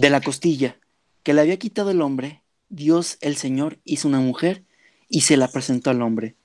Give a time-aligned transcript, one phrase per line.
[0.00, 0.78] De la costilla
[1.22, 4.64] que le había quitado el hombre, Dios el Señor hizo una mujer
[5.10, 6.36] y se la presentó al hombre,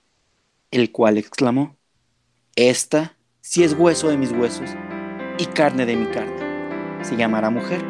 [0.72, 1.78] el cual exclamó,
[2.58, 4.72] Esta sí es hueso de mis huesos
[5.38, 6.36] y carne de mi carne.
[7.02, 7.82] Se llamará mujer,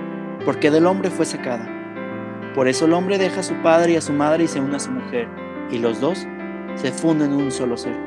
[0.46, 1.68] porque del hombre fue sacada.
[2.54, 4.76] Por eso el hombre deja a su padre y a su madre y se une
[4.76, 5.28] a su mujer,
[5.72, 6.28] y los dos
[6.76, 7.98] se funden en un solo ser.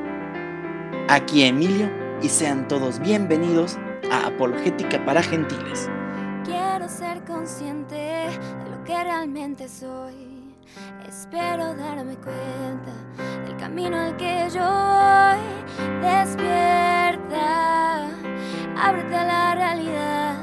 [1.09, 1.91] Aquí Emilio,
[2.21, 3.75] y sean todos bienvenidos
[4.09, 5.89] a Apologética para Gentiles.
[6.79, 10.55] Quiero ser consciente de lo que realmente soy.
[11.05, 12.93] Espero darme cuenta
[13.43, 15.41] del camino al que yo voy.
[16.01, 18.07] Despierta,
[18.77, 20.37] ábrete a la realidad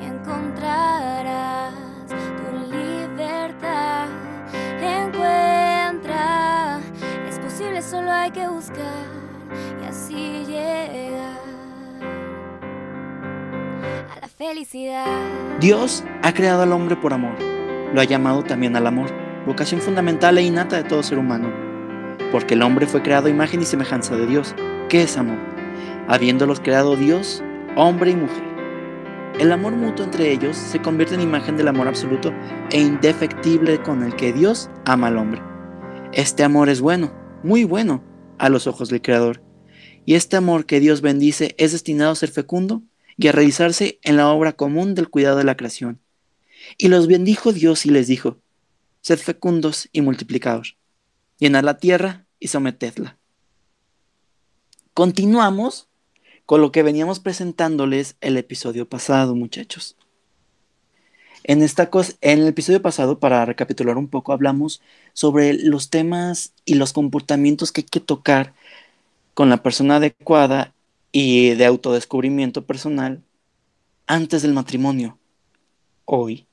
[0.00, 1.74] y encontrarás
[2.06, 4.06] tu libertad.
[4.80, 6.78] Encuentra,
[7.28, 9.02] es posible, solo hay que buscar
[9.82, 11.41] y así llegar
[15.60, 17.34] Dios ha creado al hombre por amor.
[17.92, 19.10] Lo ha llamado también al amor,
[19.46, 21.52] vocación fundamental e innata de todo ser humano.
[22.30, 24.54] Porque el hombre fue creado imagen y semejanza de Dios.
[24.88, 25.38] ¿Qué es amor?
[26.06, 27.42] Habiéndolos creado Dios,
[27.74, 28.44] hombre y mujer.
[29.40, 32.32] El amor mutuo entre ellos se convierte en imagen del amor absoluto
[32.70, 35.42] e indefectible con el que Dios ama al hombre.
[36.12, 38.04] Este amor es bueno, muy bueno,
[38.38, 39.42] a los ojos del Creador.
[40.04, 42.82] Y este amor que Dios bendice es destinado a ser fecundo
[43.22, 46.00] y realizarse en la obra común del cuidado de la creación.
[46.76, 48.38] Y los bendijo Dios y les dijo,
[49.00, 50.76] sed fecundos y multiplicaos,
[51.38, 53.18] llenad la tierra y sometedla.
[54.94, 55.88] Continuamos
[56.46, 59.96] con lo que veníamos presentándoles el episodio pasado, muchachos.
[61.44, 64.82] En, esta en el episodio pasado, para recapitular un poco, hablamos
[65.12, 68.54] sobre los temas y los comportamientos que hay que tocar
[69.34, 70.72] con la persona adecuada
[71.12, 73.22] y de autodescubrimiento personal
[74.06, 75.18] antes del matrimonio.
[76.06, 76.46] Hoy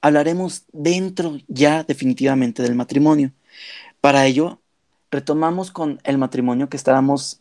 [0.00, 3.32] hablaremos dentro ya definitivamente del matrimonio.
[4.00, 4.60] Para ello,
[5.10, 7.40] retomamos con el matrimonio que estábamos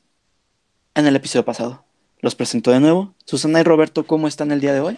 [0.94, 1.86] en el episodio pasado.
[2.20, 3.14] Los presento de nuevo.
[3.24, 4.98] Susana y Roberto, ¿cómo están el día de hoy?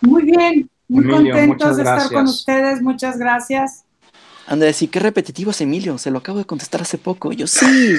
[0.00, 2.82] Muy bien, muy contentos de estar con ustedes.
[2.82, 3.84] Muchas gracias.
[4.48, 5.96] Andrés, sí, qué repetitivo es Emilio.
[5.98, 7.30] Se lo acabo de contestar hace poco.
[7.32, 7.66] Yo sí.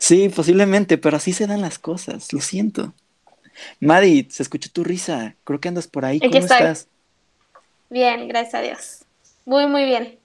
[0.00, 2.32] sí, posiblemente, pero así se dan las cosas.
[2.32, 2.92] Lo siento.
[3.78, 5.36] Madi, se escuchó tu risa.
[5.44, 6.18] Creo que andas por ahí.
[6.18, 6.88] ¿Cómo estás?
[7.88, 9.04] Bien, gracias a Dios.
[9.44, 10.18] Muy, muy bien.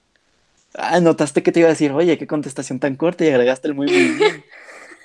[0.74, 3.74] Ah, notaste que te iba a decir, oye, qué contestación tan corta y agregaste el
[3.74, 4.44] muy, muy bien.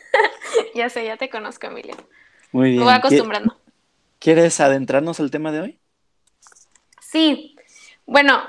[0.76, 1.96] ya sé, ya te conozco, Emilio.
[2.52, 2.80] Muy bien.
[2.80, 3.58] Me voy acostumbrando.
[4.20, 5.80] ¿Quieres adentrarnos al tema de hoy?
[7.00, 7.56] Sí.
[8.06, 8.42] Bueno,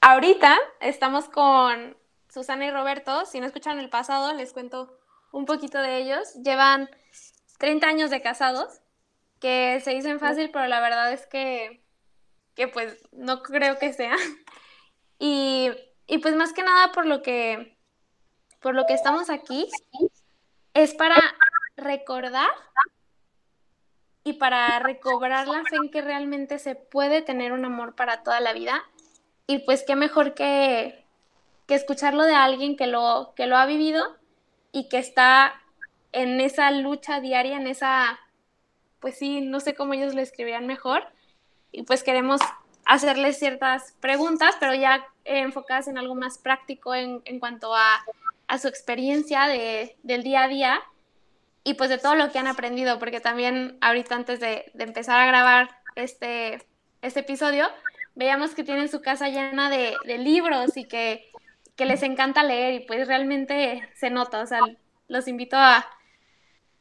[0.00, 1.96] ahorita estamos con
[2.32, 3.26] Susana y Roberto.
[3.26, 4.99] Si no escuchan el pasado, les cuento
[5.32, 6.34] un poquito de ellos.
[6.44, 6.90] Llevan
[7.58, 8.80] 30 años de casados,
[9.40, 11.82] que se dicen fácil, pero la verdad es que,
[12.54, 14.16] que pues no creo que sea.
[15.22, 15.70] Y,
[16.06, 17.76] y pues más que nada por lo que,
[18.58, 19.68] por lo que estamos aquí,
[20.72, 21.16] es para
[21.76, 22.48] recordar
[24.24, 28.40] y para recobrar la fe en que realmente se puede tener un amor para toda
[28.40, 28.82] la vida.
[29.46, 31.04] Y pues qué mejor que,
[31.66, 34.19] que escucharlo de alguien que lo, que lo ha vivido
[34.72, 35.60] y que está
[36.12, 38.18] en esa lucha diaria, en esa,
[39.00, 41.04] pues sí, no sé cómo ellos lo escribirían mejor.
[41.72, 42.40] Y pues queremos
[42.84, 48.04] hacerles ciertas preguntas, pero ya enfocadas en algo más práctico en, en cuanto a,
[48.48, 50.80] a, su experiencia de, del día a día
[51.62, 55.20] y pues de todo lo que han aprendido, porque también ahorita antes de, de empezar
[55.20, 56.66] a grabar este,
[57.02, 57.68] este episodio,
[58.14, 61.29] veíamos que tienen su casa llena de, de libros y que,
[61.80, 64.60] que, les encanta leer y pues realmente se nota, o sea,
[65.08, 65.86] los invito a,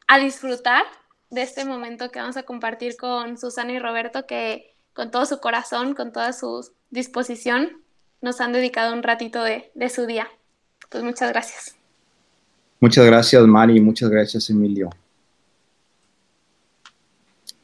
[0.07, 0.83] a disfrutar
[1.29, 5.39] de este momento que vamos a compartir con Susana y Roberto, que con todo su
[5.39, 7.77] corazón, con toda su disposición,
[8.21, 10.27] nos han dedicado un ratito de, de su día.
[10.89, 11.75] Pues muchas gracias.
[12.81, 14.89] Muchas gracias, Mari, muchas gracias, Emilio.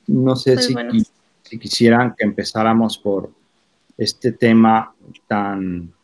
[0.08, 0.76] No sé si,
[1.44, 3.32] si, quisieran que empezáramos por
[3.98, 4.94] este tema
[5.28, 5.95] tan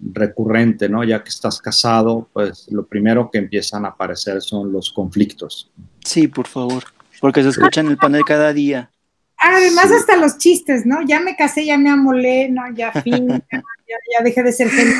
[0.00, 1.04] recurrente, ¿no?
[1.04, 5.70] Ya que estás casado, pues lo primero que empiezan a aparecer son los conflictos.
[6.04, 6.84] Sí, por favor,
[7.20, 8.90] porque se escuchan en el panel cada día.
[9.36, 11.02] Además, hasta los chistes, ¿no?
[11.02, 12.62] Ya me casé, ya me amolé, ¿no?
[12.74, 14.96] Ya fin, ya, ya, dejé de ser feliz.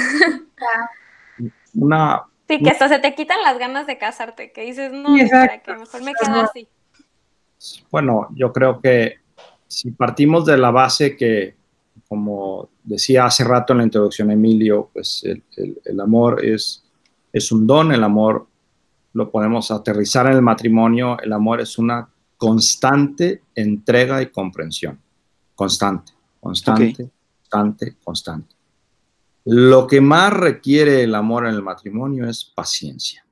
[1.75, 5.61] Una Sí, que hasta se te quitan las ganas de casarte, que dices, no, para
[5.61, 6.67] que mejor me quedo así.
[7.91, 9.19] Bueno, yo creo que
[9.67, 11.58] si partimos de la base que,
[12.09, 15.43] como decía hace rato en la introducción Emilio, pues el,
[15.85, 16.85] el, amor es,
[17.33, 18.47] es un don, el amor
[19.13, 24.99] lo podemos aterrizar en el matrimonio, el amor es una constante entrega y comprensión.
[25.55, 27.11] constante, constante,
[27.41, 28.55] constante, constante.
[29.45, 33.25] Lo que más requiere el amor en el matrimonio es paciencia.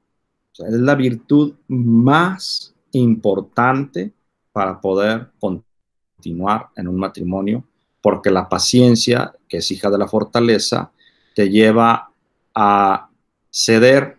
[0.58, 4.12] es la virtud más importante
[4.52, 7.62] para poder continuar en un matrimonio,
[8.06, 10.92] porque la paciencia, que es hija de la fortaleza,
[11.34, 12.12] te lleva
[12.54, 13.10] a
[13.50, 14.16] ceder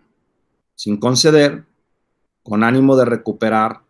[0.74, 1.64] sin conceder,
[2.42, 3.80] con ánimo de recuperar,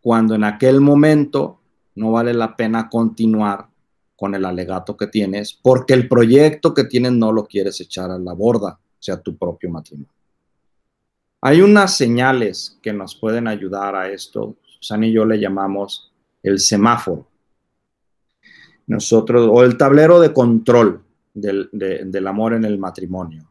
[0.00, 1.60] cuando en aquel momento
[1.94, 3.68] no vale la pena continuar
[4.16, 8.18] con el alegato que tienes, porque el proyecto que tienes no lo quieres echar a
[8.18, 10.10] la borda, sea tu propio matrimonio.
[11.42, 14.56] Hay unas señales que nos pueden ayudar a esto.
[14.80, 16.10] Susana y yo le llamamos
[16.42, 17.28] el semáforo.
[18.86, 21.02] Nosotros, o el tablero de control
[21.32, 23.50] del, del amor en el matrimonio.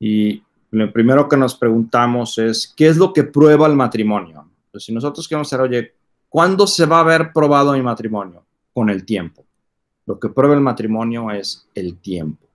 [0.00, 4.48] Y lo primero que nos preguntamos es, ¿qué es lo que prueba el matrimonio?
[4.70, 5.94] Pues si nosotros queremos saber, oye,
[6.30, 8.42] ¿cuándo se va a haber probado mi matrimonio?
[8.72, 9.44] Con el tiempo.
[10.06, 12.46] Lo que prueba el matrimonio es el tiempo.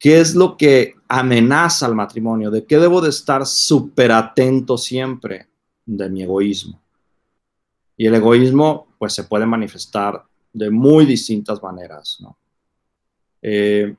[0.00, 2.50] ¿Qué es lo que amenaza al matrimonio?
[2.50, 5.46] ¿De qué debo de estar súper atento siempre?
[5.86, 6.80] De mi egoísmo.
[7.96, 12.36] Y el egoísmo, pues, se puede manifestar de muy distintas maneras, ¿no?
[13.40, 13.94] Eh,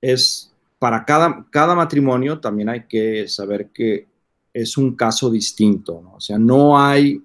[0.00, 4.06] es para cada, cada matrimonio también hay que saber que
[4.52, 6.14] es un caso distinto, ¿no?
[6.14, 7.22] O sea, no hay,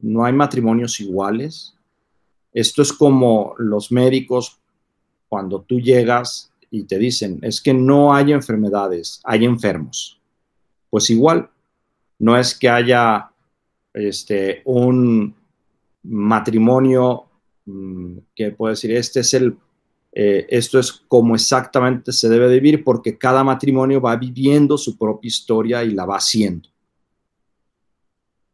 [0.00, 1.74] no hay matrimonios iguales.
[2.52, 4.60] Esto es como los médicos
[5.28, 10.20] cuando tú llegas y te dicen, es que no hay enfermedades, hay enfermos.
[10.90, 11.50] Pues igual,
[12.18, 13.30] no es que haya
[13.94, 15.34] este, un
[16.02, 17.26] matrimonio
[17.66, 19.56] mm, que puede decir, este es el,
[20.12, 25.28] eh, esto es como exactamente se debe vivir porque cada matrimonio va viviendo su propia
[25.28, 26.68] historia y la va haciendo.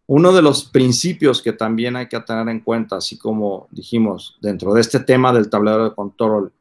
[0.08, 4.72] Uno de los principios que también hay que tener en cuenta, así como dijimos dentro
[4.72, 6.52] de este tema del tablero de control,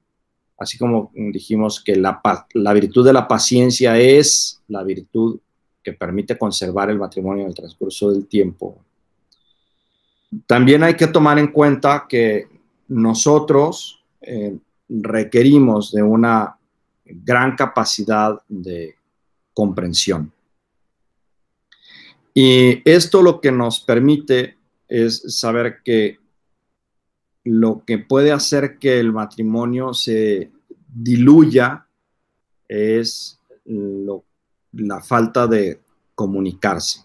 [0.58, 5.40] así como dijimos que la virtud de la paciencia es la virtud
[5.84, 8.85] que permite conservar el matrimonio en el transcurso del tiempo.
[10.48, 12.48] También hay que tomar en cuenta que
[12.88, 14.58] nosotros eh,
[14.90, 16.58] requerimos de una
[17.06, 18.96] gran capacidad de
[19.54, 20.32] comprensión.
[22.34, 24.58] Y esto lo que nos permite
[24.88, 26.20] es saber que
[27.46, 30.52] lo que puede hacer que el matrimonio se
[30.88, 31.88] diluya
[32.68, 33.40] es
[34.74, 35.80] la falta de
[36.14, 37.05] comunicarse.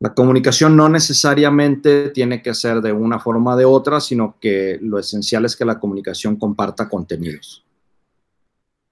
[0.00, 4.78] La comunicación no necesariamente tiene que ser de una forma o de otra, sino que
[4.80, 7.64] lo esencial es que la comunicación comparta contenidos.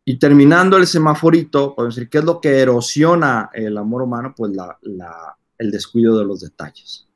[0.05, 4.35] Y terminando el semaforito, podemos decir, ¿qué es lo que erosiona el amor humano?
[4.37, 4.53] Pues
[5.59, 7.07] el descuido de los detalles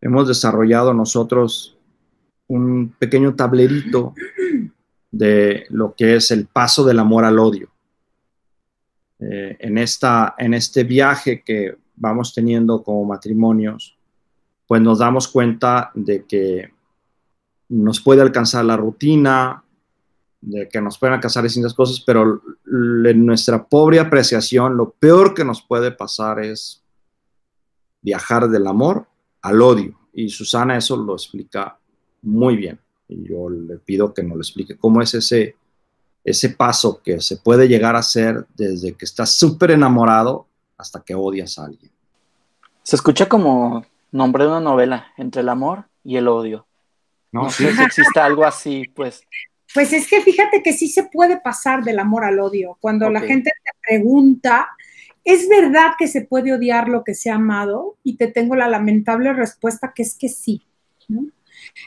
[0.00, 1.76] hemos desarrollado nosotros
[2.46, 4.14] un pequeño tablerito
[5.10, 7.70] de lo que es el paso del amor al odio.
[9.20, 13.96] Eh, en, esta, en este viaje que vamos teniendo como matrimonios,
[14.66, 16.70] pues nos damos cuenta de que
[17.68, 19.62] nos puede alcanzar la rutina,
[20.40, 25.44] de que nos pueden alcanzar distintas cosas, pero en nuestra pobre apreciación, lo peor que
[25.44, 26.82] nos puede pasar es
[28.00, 29.06] viajar del amor
[29.42, 29.98] al odio.
[30.12, 31.78] Y Susana eso lo explica
[32.22, 32.78] muy bien.
[33.08, 35.56] Y yo le pido que nos lo explique cómo es ese,
[36.24, 40.46] ese paso que se puede llegar a hacer desde que estás súper enamorado
[40.76, 41.90] hasta que odias a alguien.
[42.88, 46.66] Se escucha como nombre de una novela, entre el amor y el odio.
[47.30, 49.20] No, sé si existe algo así, pues.
[49.74, 52.78] Pues es que fíjate que sí se puede pasar del amor al odio.
[52.80, 54.70] Cuando la gente te pregunta,
[55.22, 57.98] ¿Es verdad que se puede odiar lo que se ha amado?
[58.04, 60.66] Y te tengo la lamentable respuesta que es que sí.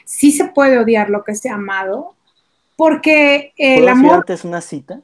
[0.04, 2.14] Sí se puede odiar lo que se ha amado,
[2.76, 4.24] porque el amor...
[4.28, 5.00] es una cita?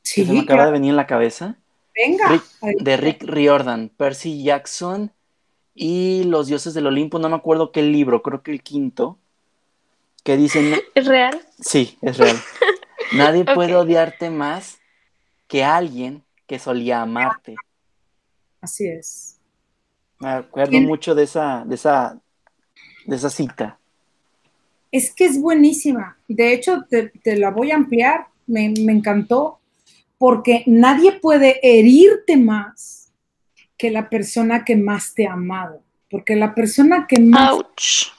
[0.00, 0.22] Sí.
[0.22, 1.58] Que se me acaba de venir en la cabeza.
[1.94, 2.42] Venga.
[2.62, 5.12] de Rick Riordan, Percy Jackson
[5.76, 9.18] y Los Dioses del Olimpo, no me acuerdo qué libro, creo que el quinto,
[10.24, 10.74] que dicen...
[10.94, 11.40] ¿Es real?
[11.60, 12.36] Sí, es real.
[13.12, 14.78] Nadie puede odiarte más
[15.46, 17.54] que alguien que solía amarte.
[18.60, 19.38] Así es.
[20.18, 22.18] Me acuerdo mucho de esa, de esa,
[23.04, 23.78] de esa cita.
[24.90, 26.16] Es que es buenísima.
[26.26, 28.28] De hecho, te, la voy a ampliar.
[28.46, 29.60] Me, encantó.
[30.18, 33.05] Porque nadie puede herirte más
[33.76, 35.82] que la persona que más te ha amado.
[36.10, 38.12] Porque la persona que más.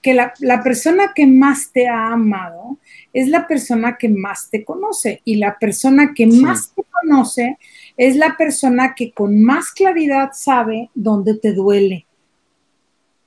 [0.00, 2.78] Que la, persona que más te ha amado
[3.12, 5.20] es la persona que más te conoce.
[5.24, 7.58] Y la persona que más te conoce
[7.96, 12.06] es la persona que con más claridad sabe dónde te duele.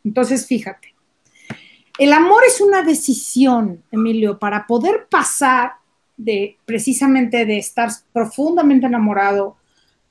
[0.03, 0.95] Entonces, fíjate,
[1.99, 5.73] El amor es una decisión, Emilio, para poder pasar
[6.17, 9.57] de precisamente de estar profundamente enamorado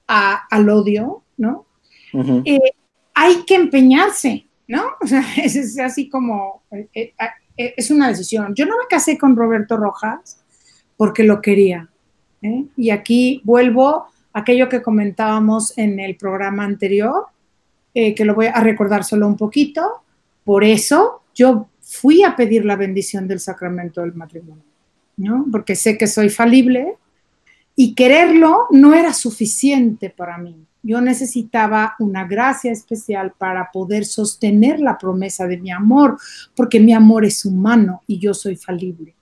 [0.07, 1.67] al odio, ¿no?
[2.45, 2.59] Eh,
[3.15, 4.83] hay que empeñarse, ¿no?
[5.01, 7.15] O sea, es, así como, eh,
[7.57, 8.55] eh, es una decisión.
[8.55, 10.41] Yo no me casé con Roberto Rojas
[10.97, 11.89] porque lo quería.
[12.77, 17.27] Y aquí vuelvo a aquello que comentábamos en el programa anterior,
[17.93, 20.03] que lo voy a recordar solo un poquito.
[20.45, 24.65] Por eso yo fui a pedir la bendición del sacramento del matrimonio,
[25.19, 25.45] ¿no?
[25.53, 26.97] Porque sé que soy falible
[27.77, 30.67] y quererlo no era suficiente para mí.
[30.83, 36.19] Yo necesitaba una gracia especial para poder sostener la promesa de mi amor,
[36.57, 39.15] porque mi amor es humano y yo soy falible.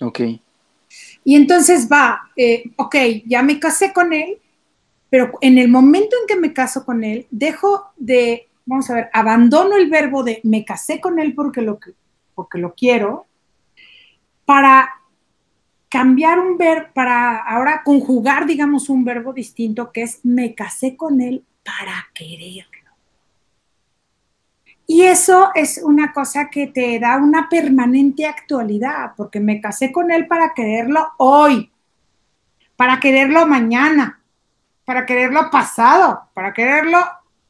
[0.00, 0.20] Ok.
[1.24, 4.38] Y entonces va, eh, ok, ya me casé con él,
[5.10, 9.10] pero en el momento en que me caso con él, dejo de, vamos a ver,
[9.12, 11.78] abandono el verbo de me casé con él porque lo,
[12.34, 13.26] porque lo quiero,
[14.44, 14.88] para
[15.92, 21.20] cambiar un verbo, para ahora conjugar, digamos, un verbo distinto que es me casé con
[21.20, 22.90] él para quererlo.
[24.86, 30.10] Y eso es una cosa que te da una permanente actualidad, porque me casé con
[30.10, 31.70] él para quererlo hoy,
[32.74, 34.22] para quererlo mañana,
[34.86, 37.00] para quererlo pasado, para quererlo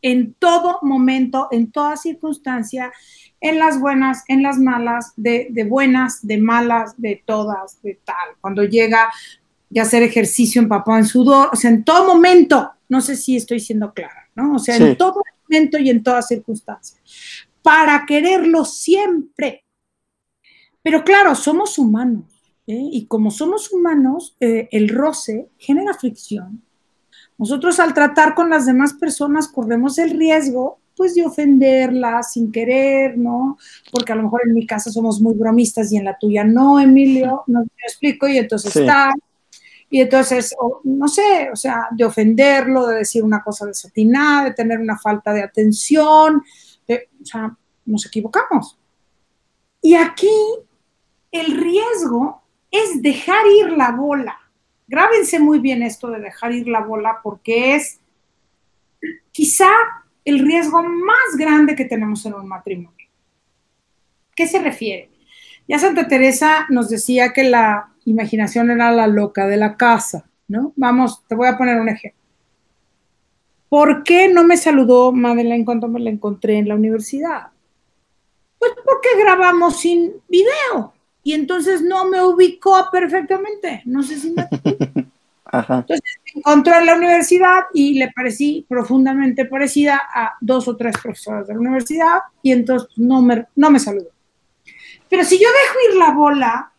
[0.02, 2.92] en todo momento, en toda circunstancia,
[3.42, 8.36] en las buenas, en las malas, de, buenas, de malas, de todas, de tal.
[8.40, 9.12] Cuando llega
[9.68, 13.36] ya hacer ejercicio en papá en sudor, o sea, en todo momento, no sé si
[13.36, 14.54] estoy siendo clara, ¿no?
[14.54, 17.00] O sea, en todo momento y en toda circunstancia,
[17.62, 19.64] para quererlo siempre.
[20.82, 22.24] Pero claro, somos humanos,
[22.66, 22.88] ¿eh?
[22.92, 26.62] y como somos humanos, eh, el roce genera fricción,
[27.38, 33.18] nosotros al tratar con las demás personas corremos el riesgo pues de ofenderlas sin querer,
[33.18, 33.58] ¿no?
[33.90, 36.78] Porque a lo mejor en mi casa somos muy bromistas y en la tuya no,
[36.78, 39.12] Emilio, no te explico, y entonces está,
[39.90, 40.54] y entonces,
[40.84, 45.32] no sé, o sea, de ofenderlo, de decir una cosa desatinada, de tener una falta
[45.32, 46.36] de atención,
[46.88, 47.52] o sea,
[47.84, 48.78] nos equivocamos.
[49.80, 50.30] Y aquí
[51.32, 54.38] el riesgo es dejar ir la bola.
[54.86, 57.98] Grábense muy bien esto de dejar ir la bola porque es
[59.32, 59.68] quizá
[60.24, 63.08] el riesgo más grande que tenemos en un matrimonio.
[64.34, 65.10] ¿Qué se refiere?
[65.68, 70.72] Ya Santa Teresa nos decía que la imaginación era la loca de la casa, ¿no?
[70.76, 72.20] Vamos, te voy a poner un ejemplo.
[73.68, 77.48] ¿Por qué no me saludó Madeleine cuando me la encontré en la universidad?
[78.58, 83.82] Pues porque grabamos sin video y entonces no me ubicó perfectamente.
[83.86, 84.46] No sé si me...
[85.52, 86.00] Entonces
[86.34, 91.46] me encontró en la universidad y le parecí profundamente parecida a dos o tres profesoras
[91.46, 94.08] de la universidad y entonces no me, no me saludó.
[95.10, 96.72] Pero si yo dejo ir la bola,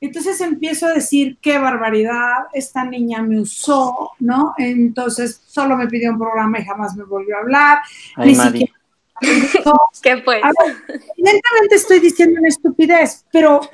[0.00, 4.54] entonces empiezo a decir qué barbaridad, esta niña me usó, ¿no?
[4.56, 7.78] Entonces solo me pidió un programa y jamás me volvió a hablar.
[8.16, 8.72] ni siquiera
[10.02, 10.40] ¿Qué pues?
[11.16, 13.60] evidentemente estoy diciendo una estupidez, pero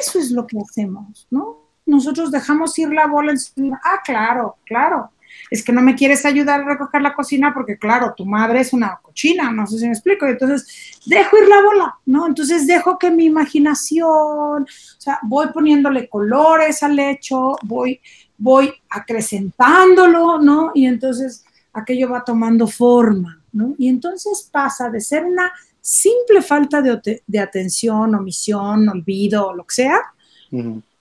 [0.00, 1.67] eso es lo que hacemos, ¿no?
[1.88, 5.10] Nosotros dejamos ir la bola en Ah, claro, claro.
[5.50, 8.72] Es que no me quieres ayudar a recoger la cocina porque, claro, tu madre es
[8.72, 10.26] una cochina, no sé si me explico.
[10.26, 12.26] Entonces, dejo ir la bola, ¿no?
[12.26, 18.00] Entonces, dejo que mi imaginación, o sea, voy poniéndole colores al hecho, voy,
[18.36, 20.72] voy acrecentándolo, ¿no?
[20.74, 23.74] Y entonces, aquello va tomando forma, ¿no?
[23.78, 30.00] Y entonces pasa de ser una simple falta de, atención, omisión, olvido, lo que sea,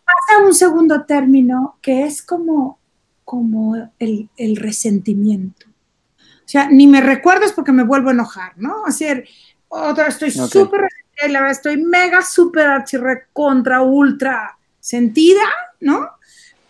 [0.08, 2.80] pasa un segundo término que es como,
[3.24, 5.68] como el, resentimiento.
[5.68, 8.84] O sea, ni me recuerdas porque me vuelvo a enojar, ¿no?
[8.84, 9.22] O sea,
[9.68, 15.44] otra estoy súper resentida la verdad estoy mega, súper contra, ultra sentida,
[15.82, 16.10] ¿no?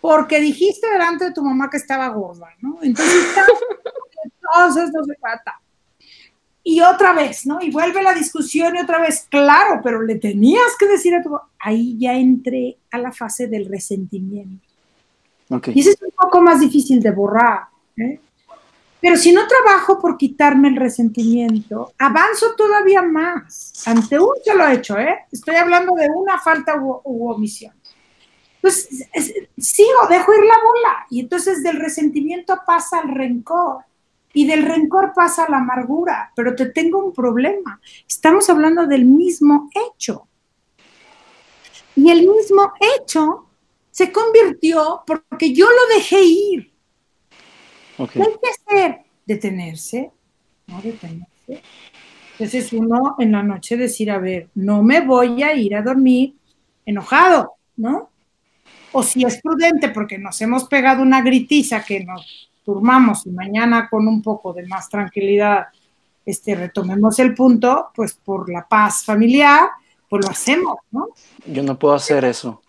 [0.00, 2.78] porque dijiste delante de tu mamá que estaba gorda, ¿no?
[2.82, 3.34] Entonces,
[4.24, 5.60] entonces no se trata.
[6.70, 7.62] Y otra vez, ¿no?
[7.62, 11.34] Y vuelve la discusión y otra vez, claro, pero le tenías que decir a tu
[11.58, 14.66] ahí ya entré a la fase del resentimiento.
[15.48, 15.72] Okay.
[15.74, 17.68] Y eso es un poco más difícil de borrar.
[17.96, 18.20] ¿eh?
[19.00, 23.72] Pero si no trabajo por quitarme el resentimiento, avanzo todavía más.
[23.86, 25.20] Ante un lo he hecho, ¿eh?
[25.32, 27.72] Estoy hablando de una falta u omisión.
[28.60, 28.86] Pues
[29.56, 31.06] sigo, dejo ir la bola.
[31.08, 33.88] Y entonces del resentimiento pasa al rencor.
[34.32, 36.32] Y del rencor pasa a la amargura.
[36.36, 37.80] Pero te tengo un problema.
[38.06, 40.28] Estamos hablando del mismo hecho.
[41.96, 43.46] Y el mismo hecho
[43.90, 46.72] se convirtió porque yo lo dejé ir.
[47.96, 48.98] ¿Qué hay que hacer?
[49.26, 50.12] Detenerse,
[50.68, 51.62] no detenerse.
[52.32, 56.36] Entonces uno en la noche decir, a ver, no me voy a ir a dormir
[56.86, 58.10] enojado, ¿no?
[58.92, 63.88] O si es prudente porque nos hemos pegado una gritiza que nos turmamos y mañana
[63.88, 65.68] con un poco de más tranquilidad
[66.26, 69.70] este, retomemos el punto, pues por la paz familiar,
[70.06, 71.08] pues lo hacemos, ¿no?
[71.46, 72.60] Yo no puedo hacer eso.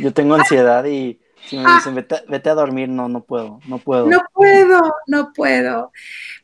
[0.00, 3.78] Yo tengo ansiedad y si me dicen vete, vete a dormir, no, no puedo, no
[3.78, 4.08] puedo.
[4.08, 5.92] No puedo, no puedo.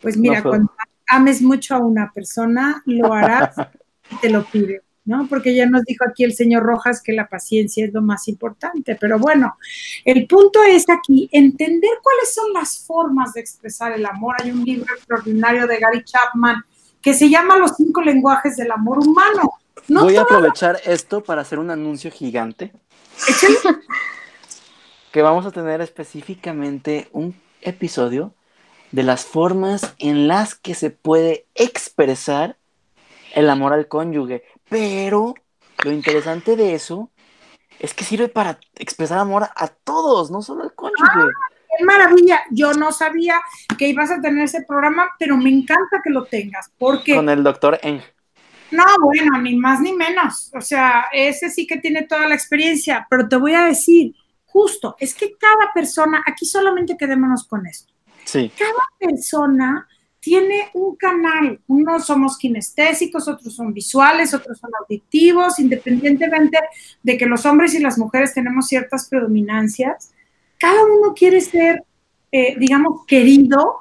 [0.01, 0.53] Pues mira, No puedo.
[0.53, 0.73] cuando
[1.09, 3.57] ames mucho a una persona, lo harás
[4.13, 5.27] y te lo pide, ¿no?
[5.29, 8.97] Porque ya nos dijo aquí el señor Rojas que la paciencia es lo más importante.
[9.01, 9.57] Pero bueno,
[10.05, 14.37] el punto es aquí entender cuáles son las formas de expresar el amor.
[14.41, 16.65] Hay un libro extraordinario de Gary Chapman
[17.01, 19.55] que se llama Los cinco lenguajes del amor humano.
[19.89, 22.73] No Voy a aprovechar esto para hacer un anuncio gigante.
[25.13, 28.33] que vamos a tener específicamente un episodio
[28.93, 32.57] de las formas en las que se puede expresar
[33.35, 34.45] el amor al cónyuge.
[34.73, 35.35] Pero
[35.85, 37.11] lo interesante de eso
[37.79, 41.31] es que sirve para expresar amor a todos, no solo al cónyuge.
[41.77, 42.41] ¡Qué maravilla!
[42.51, 43.41] Yo no sabía
[43.79, 47.43] que ibas a tener ese programa, pero me encanta que lo tengas, porque Con el
[47.43, 48.01] doctor Eng.
[48.71, 50.51] no, bueno, ni más ni menos.
[50.55, 54.15] O sea, ese sí que tiene toda la experiencia, pero te voy a decir,
[54.47, 57.93] justo, es que cada persona, aquí solamente quedémonos con esto,
[58.25, 58.53] Sí,
[58.99, 59.87] persona
[60.23, 61.61] tiene un canal.
[61.67, 66.59] Unos somos kinestésicos, otros son visuales, otros son auditivos, independientemente
[67.03, 70.13] de que los hombres y las mujeres tenemos ciertas predominancias.
[70.59, 71.83] Cada uno quiere ser,
[72.31, 73.79] eh, digamos, querido.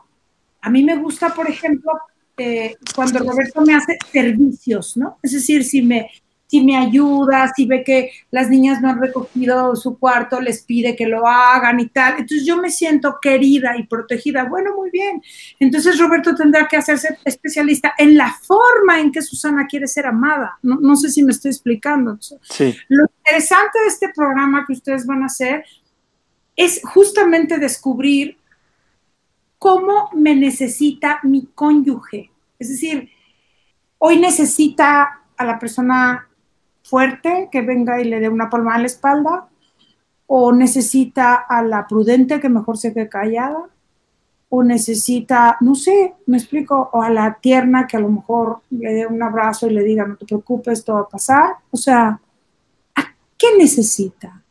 [0.61, 1.91] A mí me gusta, por ejemplo,
[2.37, 5.19] eh, cuando Roberto me hace servicios, ¿no?
[5.21, 6.09] Es decir, si me,
[6.51, 10.97] si me ayuda, si ve que las niñas no han recogido su cuarto, les pide
[10.97, 12.15] que lo hagan y tal.
[12.19, 14.43] Entonces yo me siento querida y protegida.
[14.43, 15.23] Bueno, muy bien.
[15.61, 20.59] Entonces Roberto tendrá que hacerse especialista en la forma en que Susana quiere ser amada.
[20.61, 22.17] No, no sé si me estoy explicando.
[22.19, 22.75] sí.
[22.89, 25.63] Lo interesante de este programa que ustedes van a hacer
[26.57, 28.37] es justamente descubrir
[29.57, 32.29] cómo me necesita mi cónyuge.
[32.59, 33.09] Es decir,
[33.99, 36.27] hoy necesita a la persona
[36.91, 39.47] fuerte que venga y le dé una palma en la espalda,
[40.27, 43.69] o necesita a la prudente que mejor se quede callada,
[44.49, 48.93] o necesita, no sé, me explico, o a la tierna que a lo mejor le
[48.93, 51.55] dé un abrazo y le diga, no te preocupes, esto va a pasar.
[51.71, 52.19] O sea,
[52.95, 53.01] ¿a
[53.37, 54.43] qué necesita?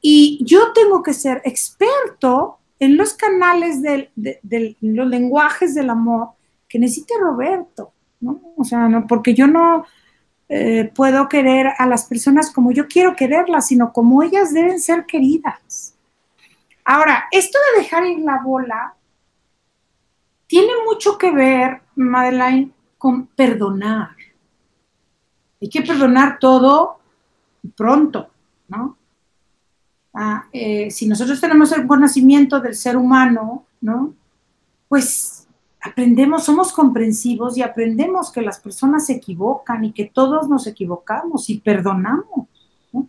[0.00, 6.30] Y yo tengo que ser experto en los canales del, de, los lenguajes del amor
[6.66, 8.40] que necesite Roberto, ¿no?
[8.56, 9.84] O sea, no, porque yo no
[10.54, 15.06] eh, puedo querer a las personas como yo quiero quererlas, sino como ellas deben ser
[15.06, 15.94] queridas.
[16.84, 18.94] Ahora, esto de dejar ir la bola
[20.46, 24.10] tiene mucho que ver, Madeline, con perdonar.
[25.58, 26.98] Hay que perdonar todo
[27.74, 28.28] pronto,
[28.68, 28.98] ¿no?
[30.12, 34.14] Ah, eh, si nosotros tenemos el conocimiento del ser humano, ¿no?
[34.86, 35.41] Pues
[35.82, 41.50] aprendemos, somos comprensivos y aprendemos que las personas se equivocan y que todos nos equivocamos
[41.50, 42.46] y perdonamos.
[42.92, 43.08] ¿no?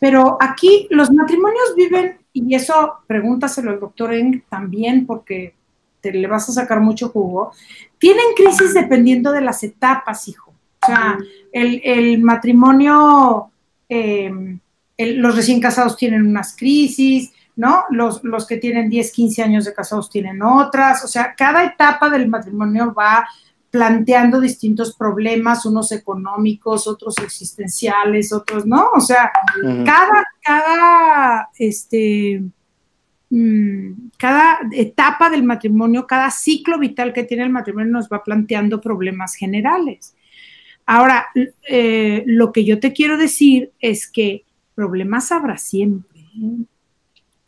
[0.00, 5.54] Pero aquí los matrimonios viven, y eso pregúntaselo al doctor Eng también, porque
[6.00, 7.52] te le vas a sacar mucho jugo,
[7.98, 10.52] tienen crisis dependiendo de las etapas, hijo.
[10.82, 11.18] O sea,
[11.52, 13.50] el, el matrimonio...
[13.88, 14.58] Eh,
[14.96, 17.84] el, los recién casados tienen unas crisis, ¿no?
[17.90, 22.10] Los, los, que tienen 10, 15 años de casados tienen otras, o sea, cada etapa
[22.10, 23.26] del matrimonio va
[23.70, 28.88] planteando distintos problemas, unos económicos, otros existenciales, otros, ¿no?
[28.94, 29.84] O sea, uh -huh.
[29.84, 32.42] cada, cada, este,
[33.30, 38.80] mmm, cada etapa del matrimonio, cada ciclo vital que tiene el matrimonio nos va planteando
[38.80, 40.14] problemas generales.
[40.86, 41.26] Ahora,
[41.68, 46.20] eh, lo que yo te quiero decir es que problemas habrá siempre.
[46.20, 46.64] ¿eh?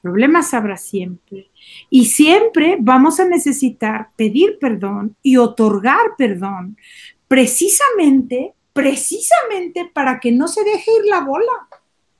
[0.06, 1.50] Problemas habrá siempre.
[1.90, 6.76] Y siempre vamos a necesitar pedir perdón y otorgar perdón,
[7.26, 11.66] precisamente, precisamente para que no se deje ir la bola.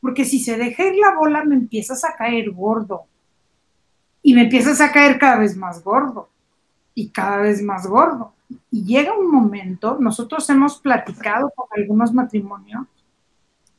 [0.00, 3.04] Porque si se deja ir la bola, me empiezas a caer gordo.
[4.20, 6.28] Y me empiezas a caer cada vez más gordo.
[6.92, 8.32] Y cada vez más gordo.
[8.72, 12.84] Y llega un momento, nosotros hemos platicado con algunos matrimonios,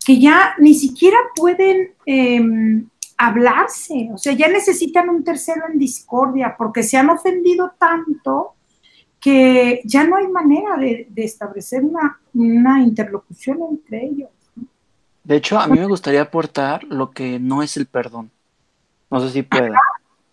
[0.05, 2.85] que ya ni siquiera pueden eh,
[3.17, 8.53] hablarse, o sea, ya necesitan un tercero en discordia porque se han ofendido tanto
[9.19, 14.29] que ya no hay manera de, de establecer una, una, interlocución entre ellos.
[15.23, 18.31] De hecho, a mí me gustaría aportar lo que no es el perdón.
[19.09, 19.79] No sé si pueda.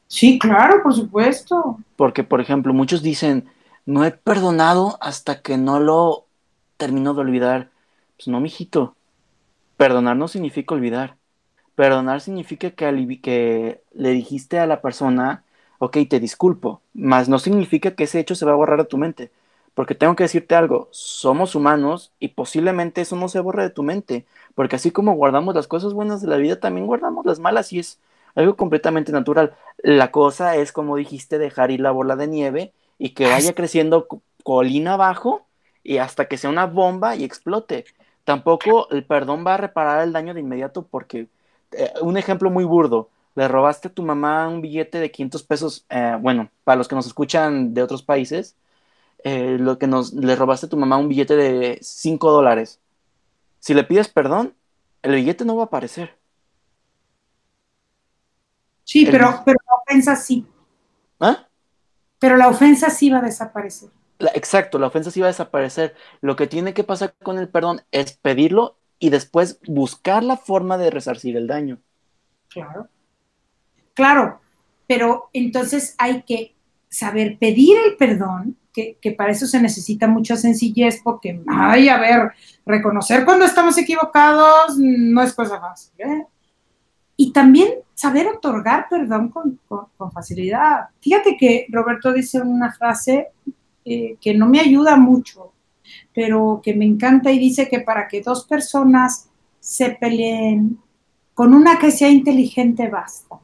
[0.07, 1.79] Sí, claro, por supuesto.
[1.97, 3.49] Porque, por ejemplo, muchos dicen,
[3.87, 6.27] no he perdonado hasta que no lo
[6.77, 7.71] termino de olvidar.
[8.17, 8.95] Pues no, mijito.
[9.77, 11.17] Perdonar no significa olvidar.
[11.75, 15.45] Perdonar significa que, que le dijiste a la persona,
[15.79, 18.99] ok, te disculpo, mas no significa que ese hecho se va a borrar de tu
[18.99, 19.31] mente.
[19.75, 23.83] Porque tengo que decirte algo, somos humanos y posiblemente eso no se borre de tu
[23.83, 24.25] mente.
[24.55, 27.81] Porque así como guardamos las cosas buenas de la vida, también guardamos las malas y
[27.81, 27.99] es
[28.37, 29.55] algo completamente natural.
[29.79, 34.07] La cosa es, como dijiste, dejar ir la bola de nieve y que vaya creciendo
[34.45, 35.47] colina abajo
[35.83, 37.85] y hasta que sea una bomba y explote.
[38.25, 41.29] Tampoco el perdón va a reparar el daño de inmediato porque,
[41.77, 45.87] eh, un ejemplo muy burdo, le robaste a tu mamá un billete de 500 pesos,
[45.89, 48.57] eh, bueno, para los que nos escuchan de otros países,
[49.25, 52.81] eh, lo que nos, le robaste a tu mamá un billete de 5 dólares.
[53.59, 54.55] Si le pides perdón,
[55.03, 56.17] el billete no va a aparecer.
[58.85, 60.47] Sí, pero, pero la ofensa sí.
[61.19, 61.47] ¿Ah?
[62.19, 63.89] Pero la ofensa sí va a desaparecer.
[64.35, 65.95] exacto, la ofensa sí va a desaparecer.
[66.21, 70.79] Lo que tiene que pasar con el perdón es pedirlo y después buscar la forma
[70.79, 71.79] de resarcir el daño.
[72.49, 72.89] Claro.
[73.95, 74.41] Claro,
[74.87, 76.55] pero entonces hay que
[76.89, 81.99] saber pedir el perdón, que, que, para eso se necesita mucha sencillez, porque, ay, a
[81.99, 82.33] ver,
[82.67, 85.93] reconocer cuando estamos equivocados no es cosa fácil.
[85.99, 86.27] ¿eh?
[87.17, 89.61] Y también saber otorgar perdón con,
[90.13, 90.89] facilidad.
[91.01, 93.29] Fíjate que Roberto dice una frase
[93.85, 95.54] eh, que no me ayuda mucho,
[96.15, 99.29] pero que me encanta y dice que para que dos personas
[99.61, 100.79] se peleen,
[101.35, 103.41] con una que sea inteligente basta.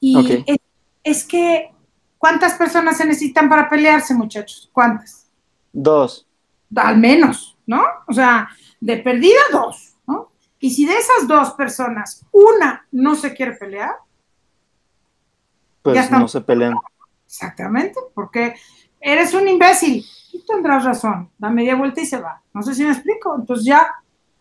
[0.00, 0.44] Y
[1.02, 1.72] es, que,
[2.18, 4.70] ¿cuántas personas se necesitan para pelearse, muchachos?
[4.72, 5.28] ¿Cuántas?
[5.72, 6.26] Dos.
[6.74, 7.82] Al menos, ¿no?
[8.06, 8.48] O sea,
[8.80, 10.30] de perdida dos, ¿no?
[10.60, 13.96] Y si de esas dos personas una no se quiere pelear,
[15.82, 16.74] pues no se pelean.
[17.26, 18.54] Exactamente, porque
[19.00, 22.42] eres un imbécil y tendrás razón, da media vuelta y se va.
[22.52, 23.36] No sé si me explico.
[23.38, 23.88] Entonces ya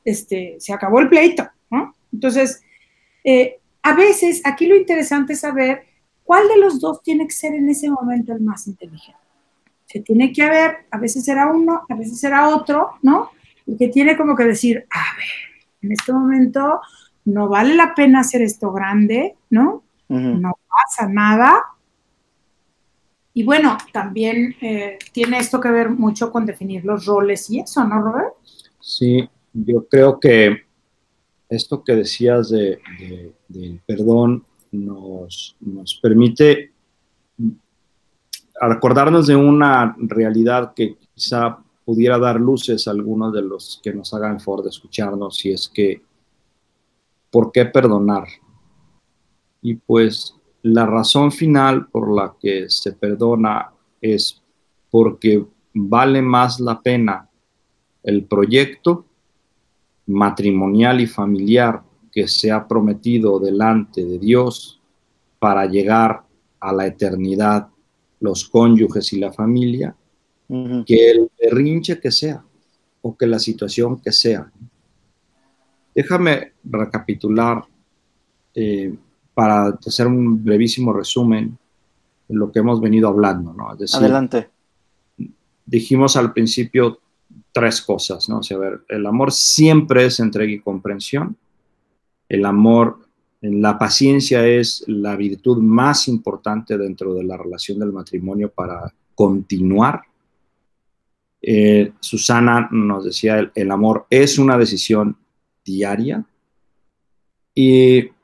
[0.04, 1.94] este, se acabó el pleito, ¿no?
[2.12, 2.62] Entonces,
[3.24, 5.84] eh, a veces aquí lo interesante es saber
[6.24, 9.20] cuál de los dos tiene que ser en ese momento el más inteligente.
[9.86, 13.32] Se tiene que haber, a veces será uno, a veces será otro, ¿no?
[13.66, 16.82] Y que tiene como que decir, a ver, en este momento
[17.26, 19.84] no vale la pena hacer esto grande, ¿no?
[20.10, 21.62] No pasa nada.
[23.38, 27.84] Y bueno, también eh, tiene esto que ver mucho con definir los roles y eso,
[27.84, 28.34] ¿no, Robert?
[28.80, 30.64] Sí, yo creo que
[31.48, 32.80] esto que decías de,
[33.48, 35.56] del perdón nos,
[36.02, 36.72] permite
[38.60, 44.16] acordarnos de una realidad que quizá pudiera dar luces a algunos de los que nos
[44.16, 46.02] hagan favor de escucharnos, y es que,
[47.30, 48.28] ¿por qué perdonar?
[49.62, 50.37] Y pues
[50.74, 54.42] la razón final por la que se perdona es
[54.90, 57.30] porque vale más la pena
[58.04, 59.06] el proyecto
[60.08, 64.82] matrimonial y familiar que se ha prometido delante de Dios
[65.40, 66.24] para llegar
[66.60, 67.68] a la eternidad,
[68.20, 69.96] los cónyuges y la familia,
[70.86, 72.44] que el berrinche que sea
[73.02, 74.50] o que la situación que sea.
[75.94, 77.64] Déjame recapitular
[78.56, 78.96] eh,
[79.38, 81.60] para hacer un brevísimo resumen
[82.28, 83.54] de lo que hemos venido hablando.
[83.54, 83.70] ¿no?
[83.70, 84.50] Adelante.
[85.64, 87.00] Dijimos al principio
[87.52, 88.40] tres cosas, ¿no?
[88.40, 91.38] O sea, a ver, el amor siempre es entrega y comprensión.
[92.28, 92.98] El amor,
[93.42, 100.02] la paciencia es la virtud más importante dentro de la relación del matrimonio para continuar.
[101.44, 105.16] Eh, Susana nos decía, el, el amor es una decisión
[105.64, 106.26] diaria.
[107.54, 108.17] Y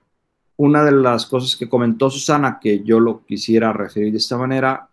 [0.58, 4.90] una de las cosas que comentó Susana, que yo lo quisiera referir de esta manera,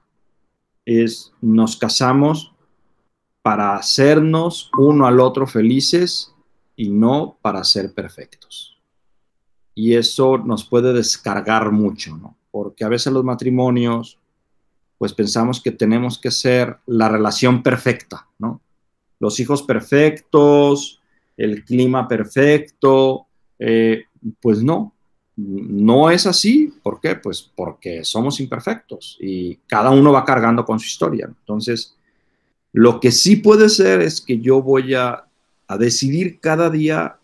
[0.85, 2.53] es nos casamos
[3.43, 6.35] para hacernos uno al otro felices
[6.77, 8.79] y no para ser perfectos.
[9.75, 12.37] Y eso nos puede descargar mucho, ¿no?
[12.51, 14.19] Porque a veces los matrimonios,
[14.99, 18.61] pues pensamos que tenemos que ser la relación perfecta, ¿no?
[19.19, 21.01] Los hijos perfectos,
[21.37, 23.27] el clima perfecto,
[23.59, 24.05] eh,
[24.41, 24.95] pues no,
[25.43, 26.73] no es así.
[26.83, 27.17] ¿Por qué?
[27.17, 31.27] Pues porque somos imperfectos y cada uno va cargando con su historia.
[31.27, 31.97] Entonces,
[32.73, 35.25] lo que sí puede ser es que yo voy a,
[35.79, 37.17] decidir cada día,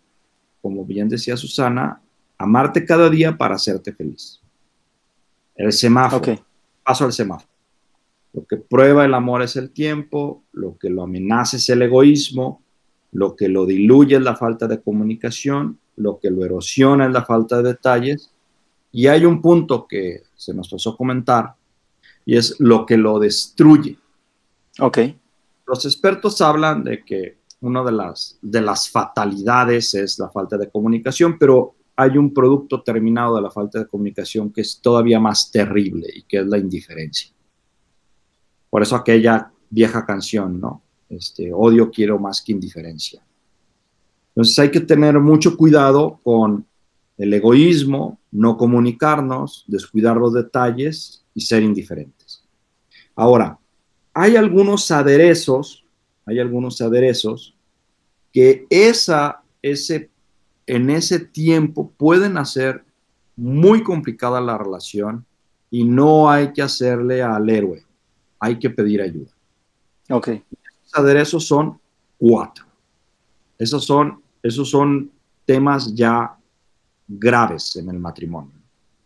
[0.61, 2.01] como bien decía Susana,
[2.37, 4.39] amarte cada día para hacerte feliz.
[5.53, 6.45] El semáforo.
[6.81, 7.51] Paso al semáforo.
[8.31, 12.61] Lo que prueba el amor es el tiempo, lo que lo amenaza es el egoísmo,
[13.11, 17.25] lo que lo diluye es la falta de comunicación, lo que lo erosiona es la
[17.25, 18.31] falta de detalles.
[18.91, 21.55] Y hay un punto que se nos pasó comentar,
[22.25, 23.97] y es lo que lo destruye.
[24.79, 24.99] Ok.
[25.65, 30.69] Los expertos hablan de que una de las, de las fatalidades es la falta de
[30.69, 35.51] comunicación, pero hay un producto terminado de la falta de comunicación que es todavía más
[35.51, 37.31] terrible y que es la indiferencia.
[38.69, 40.83] Por eso aquella vieja canción, ¿no?
[41.09, 43.23] Este, odio quiero más que indiferencia.
[44.37, 46.63] Entonces hay que tener mucho cuidado con
[47.17, 52.43] el egoísmo, no comunicarnos, descuidar los detalles y ser indiferentes.
[53.15, 53.57] Ahora,
[54.13, 55.83] hay algunos aderezos,
[56.23, 57.55] hay algunos aderezos
[58.31, 60.11] que esa, ese,
[60.67, 62.83] en ese tiempo pueden hacer
[63.35, 65.25] muy complicada la relación
[65.71, 67.83] y no hay que hacerle al héroe,
[68.39, 69.31] hay que pedir ayuda.
[70.11, 70.27] Ok.
[70.83, 71.79] Los aderezos son
[72.19, 72.67] cuatro.
[73.57, 75.11] Esos son, esos son
[75.45, 76.37] temas ya
[77.07, 78.53] graves en el matrimonio.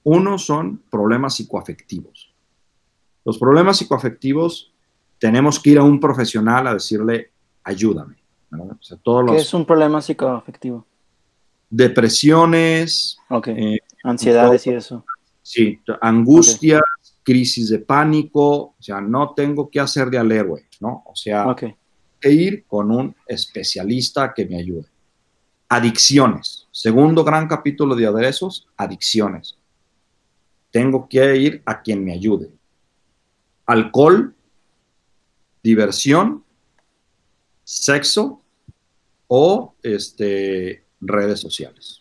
[0.04, 2.34] Uno son problemas psicoafectivos.
[3.24, 4.74] Los problemas psicoafectivos
[5.20, 7.32] tenemos que ir a un profesional a decirle,
[7.63, 8.15] ayúdame.
[9.04, 10.86] todos ¿Qué es un problema psicoafectivo?
[11.70, 13.17] Depresiones.
[13.46, 15.06] Eh, Ansiedades y eso.
[15.44, 16.82] Sí, angustias,
[17.24, 18.44] crisis de pánico.
[18.44, 21.04] O sea, no tengo que hacer de al héroe, ¿no?
[21.06, 24.88] O sea, que ir con un especialista que me ayude.
[25.71, 26.67] Adicciones.
[26.69, 29.57] Segundo gran capítulo de aderezos, adicciones.
[30.69, 32.51] Tengo que ir a quien me ayude.
[33.65, 34.36] Alcohol,
[35.63, 36.43] diversión,
[37.63, 38.41] sexo
[39.27, 41.99] o este, redes sociales.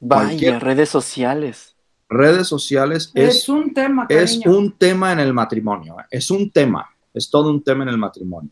[0.00, 1.74] Vaya, redes sociales.
[2.10, 4.04] Redes sociales es, un tema.
[4.10, 5.96] Es un tema en el matrimonio.
[6.10, 6.86] Es un tema.
[7.14, 8.50] Es todo un tema en el matrimonio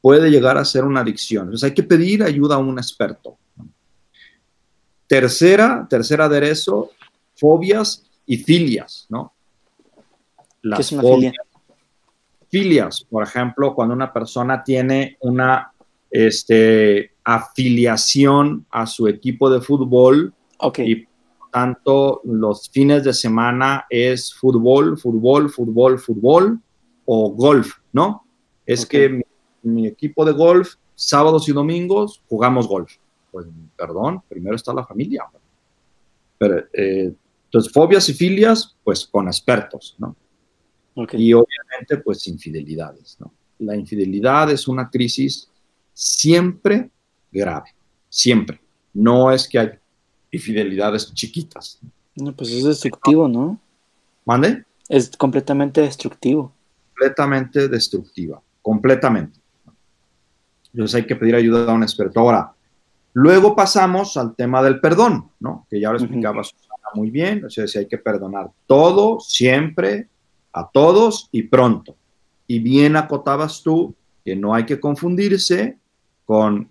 [0.00, 1.44] puede llegar a ser una adicción.
[1.44, 3.36] Entonces hay que pedir ayuda a un experto.
[5.06, 6.90] Tercera, tercer aderezo,
[7.34, 9.32] fobias y filias, ¿no?
[10.62, 11.32] Las ¿Qué es una filia?
[12.48, 15.72] Filias, por ejemplo, cuando una persona tiene una
[16.10, 20.90] este, afiliación a su equipo de fútbol okay.
[20.90, 26.60] y por tanto los fines de semana es fútbol, fútbol, fútbol, fútbol
[27.04, 28.24] o golf, ¿no?
[28.66, 29.22] Es que mi
[29.86, 32.96] equipo de golf, sábados y domingos jugamos golf.
[33.30, 33.46] Pues,
[33.76, 35.24] perdón, primero está la familia.
[36.38, 37.12] Pero, eh,
[37.44, 40.16] entonces, fobias y filias, pues con expertos, ¿no?
[41.12, 43.32] Y obviamente, pues infidelidades, ¿no?
[43.58, 45.48] La infidelidad es una crisis
[45.92, 46.90] siempre
[47.30, 47.74] grave,
[48.08, 48.60] siempre.
[48.92, 49.70] No es que hay
[50.30, 51.78] infidelidades chiquitas.
[52.16, 53.58] No, pues es destructivo, ¿no?
[54.24, 54.64] ¿Mande?
[54.88, 56.52] Es completamente destructivo.
[56.94, 59.39] Completamente destructiva, completamente.
[60.72, 62.20] Entonces hay que pedir ayuda a un experto.
[62.20, 62.52] Ahora,
[63.12, 65.66] luego pasamos al tema del perdón, ¿no?
[65.68, 67.44] Que ya lo explicaba Susana muy bien.
[67.44, 70.08] O sea, si hay que perdonar todo, siempre,
[70.52, 71.96] a todos y pronto.
[72.46, 75.76] Y bien acotabas tú que no hay que confundirse
[76.24, 76.68] con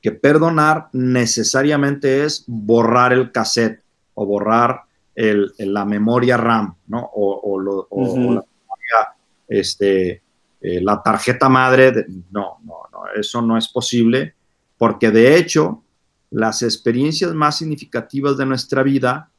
[0.00, 3.82] que perdonar necesariamente es borrar el cassette
[4.14, 4.82] o borrar
[5.14, 7.08] el, la memoria RAM, ¿no?
[7.14, 9.14] O, la memoria,
[9.46, 10.22] este,
[10.60, 12.06] eh, la tarjeta madre.
[12.30, 12.82] no, no,
[13.14, 14.34] eso no es posible,
[14.78, 15.82] porque de hecho,
[16.30, 19.30] las experiencias más significativas de nuestra vida,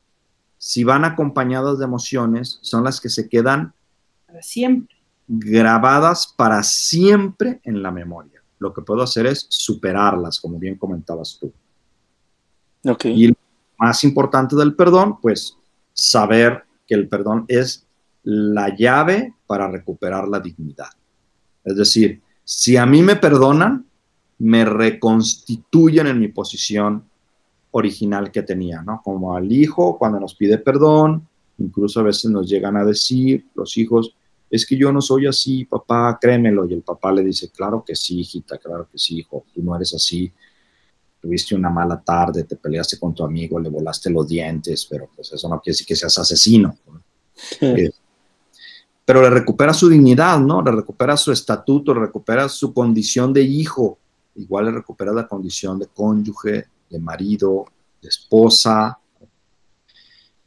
[0.58, 3.74] si van acompañadas de emociones, son las que se quedan
[4.26, 4.96] para siempre.
[5.28, 8.42] grabadas para siempre en la memoria.
[8.60, 11.52] Lo que puedo hacer es superarlas, como bien comentabas tú.
[13.04, 13.36] Y lo
[13.78, 15.58] más importante del perdón, pues
[15.94, 17.86] saber que el perdón es
[18.24, 20.90] la llave para recuperar la dignidad.
[21.64, 23.86] Es decir, si a mí me perdonan,
[24.40, 27.06] me reconstituyen en mi posición
[27.72, 29.02] original que tenía, ¿no?
[29.04, 31.28] Como al hijo, cuando nos pide perdón,
[31.58, 34.16] incluso a veces nos llegan a decir los hijos,
[34.50, 36.68] es que yo no soy así, papá, créemelo.
[36.70, 39.76] Y el papá le dice, claro que sí, hijita, claro que sí, hijo, tú no
[39.76, 40.32] eres así.
[41.20, 45.34] Tuviste una mala tarde, te peleaste con tu amigo, le volaste los dientes, pero pues
[45.34, 46.78] eso no quiere decir que seas asesino.
[47.62, 47.90] Eh,
[49.06, 50.62] pero le recupera su dignidad, ¿no?
[50.62, 53.98] Le recupera su estatuto, le recupera su condición de hijo,
[54.36, 57.66] igual le recupera la condición de cónyuge, de marido,
[58.02, 58.98] de esposa.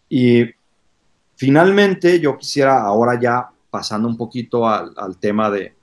[0.09, 0.45] Y
[1.35, 5.75] finalmente yo quisiera ahora ya pasando un poquito al, tema de,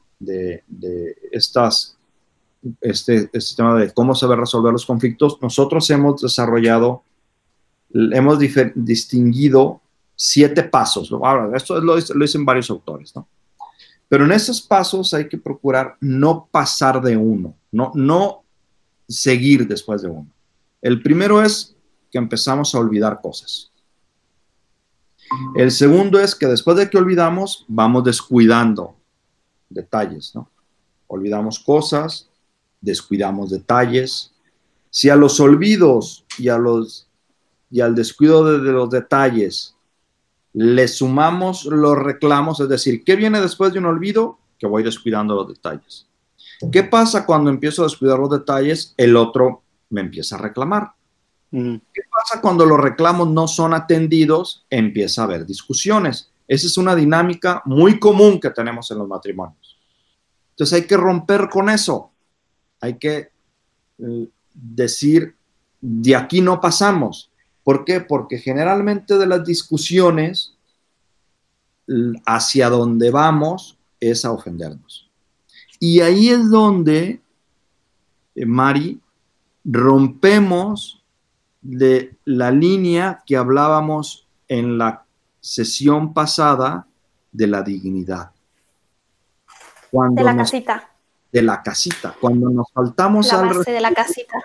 [1.32, 1.96] estas,
[2.82, 7.04] este, este tema de cómo saber resolver los conflictos, nosotros hemos desarrollado,
[7.92, 8.40] hemos
[8.74, 9.82] distinguido
[10.15, 11.12] siete pasos.
[11.12, 13.28] Ahora, esto lo, dicen varios autores, ¿no?
[14.08, 18.43] Pero en esos pasos hay que procurar no pasar de uno, no, no
[19.08, 20.28] seguir después de uno.
[20.82, 21.76] El primero es
[22.12, 23.71] que empezamos a olvidar cosas.
[25.56, 28.95] El segundo es que después de que olvidamos, vamos descuidando
[29.69, 30.49] detalles, ¿no?
[31.08, 32.30] Olvidamos cosas,
[32.82, 34.32] descuidamos detalles.
[34.91, 37.08] Si a los olvidos y, a los,
[37.71, 39.73] y al descuido de, de los detalles
[40.54, 44.39] le sumamos los reclamos, es decir, ¿qué viene después de un olvido?
[44.58, 46.08] Que voy descuidando los detalles.
[46.72, 48.94] ¿Qué pasa cuando empiezo a descuidar los detalles?
[48.96, 50.92] El otro me empieza a reclamar.
[51.52, 54.66] Mm, ¿Qué pasa cuando los reclamos no son atendidos?
[54.70, 56.32] Empieza a haber discusiones.
[56.48, 59.78] Esa es una dinámica muy común que tenemos en los matrimonios.
[60.52, 62.12] Entonces hay que romper con eso.
[62.80, 63.32] Hay que
[64.00, 65.36] eh, decir,
[65.82, 67.32] de aquí no pasamos.
[67.63, 68.02] ¿Por qué?
[68.02, 70.56] Porque generalmente de las discusiones
[72.26, 75.10] hacia donde vamos es a ofendernos.
[75.80, 77.21] Y ahí es donde,
[78.36, 79.02] eh, Mari,
[79.65, 81.02] rompemos
[81.62, 85.06] de la línea que hablábamos en la
[85.39, 86.88] sesión pasada
[87.32, 88.32] de la dignidad.
[89.91, 90.89] Cuando De la nos- casita,
[91.32, 92.15] de la casita.
[92.19, 94.38] Cuando nos faltamos la al base de la casita.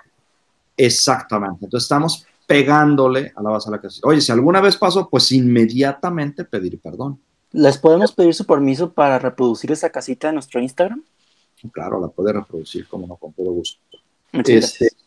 [0.76, 1.64] Exactamente.
[1.64, 4.08] Entonces estamos pegándole a la base de la casita.
[4.08, 7.20] Oye, si alguna vez pasó, pues inmediatamente pedir perdón.
[7.52, 11.04] ¿Les podemos pedir su permiso para reproducir esa casita en nuestro Instagram?
[11.70, 13.78] Claro, la puede reproducir como no, con todo gusto.
[14.32, 15.04] Muchas Este, gracias.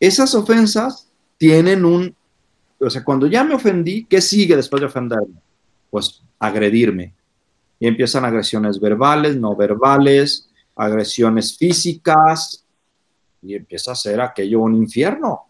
[0.00, 2.16] esas ofensas tienen un,
[2.80, 5.34] o sea, cuando ya me ofendí, ¿qué sigue después de ofenderme?
[5.90, 7.14] Pues agredirme.
[7.78, 12.64] Y empiezan agresiones verbales, no verbales, agresiones físicas,
[13.42, 15.42] y empieza a ser aquello un infierno.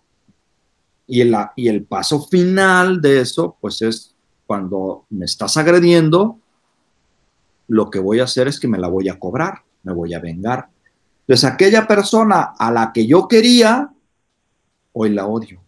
[1.07, 4.15] Y el, y el paso final de eso, pues es
[4.47, 6.39] cuando me estás agrediendo,
[7.69, 10.21] lo que voy a hacer es que me la voy a cobrar, me voy a
[10.21, 10.69] vengar.
[11.21, 13.91] Entonces, aquella persona a la que yo quería,
[14.93, 15.63] hoy la odio.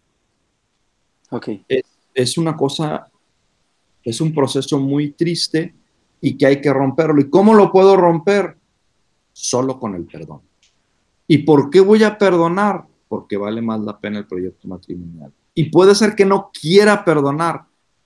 [1.31, 1.49] Ok.
[2.13, 3.09] Es una cosa,
[4.03, 5.73] es un proceso muy triste
[6.21, 7.19] y que hay que romperlo.
[7.19, 8.57] ¿Y cómo lo puedo romper?
[9.33, 10.41] Solo con el perdón.
[11.27, 12.85] ¿Y por qué voy a perdonar?
[13.07, 15.31] Porque vale más la pena el proyecto matrimonial.
[15.53, 17.65] Y puede ser que no quiera perdonar,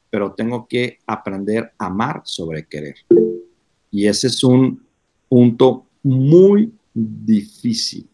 [0.09, 2.95] pero tengo que aprender a amar sobre querer.
[3.91, 4.83] Y ese es un
[5.27, 8.07] punto muy difícil,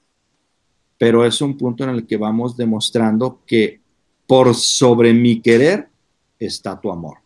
[0.97, 3.81] pero es un punto en el que vamos demostrando que
[4.27, 5.89] por sobre mi querer
[6.39, 7.17] está tu amor.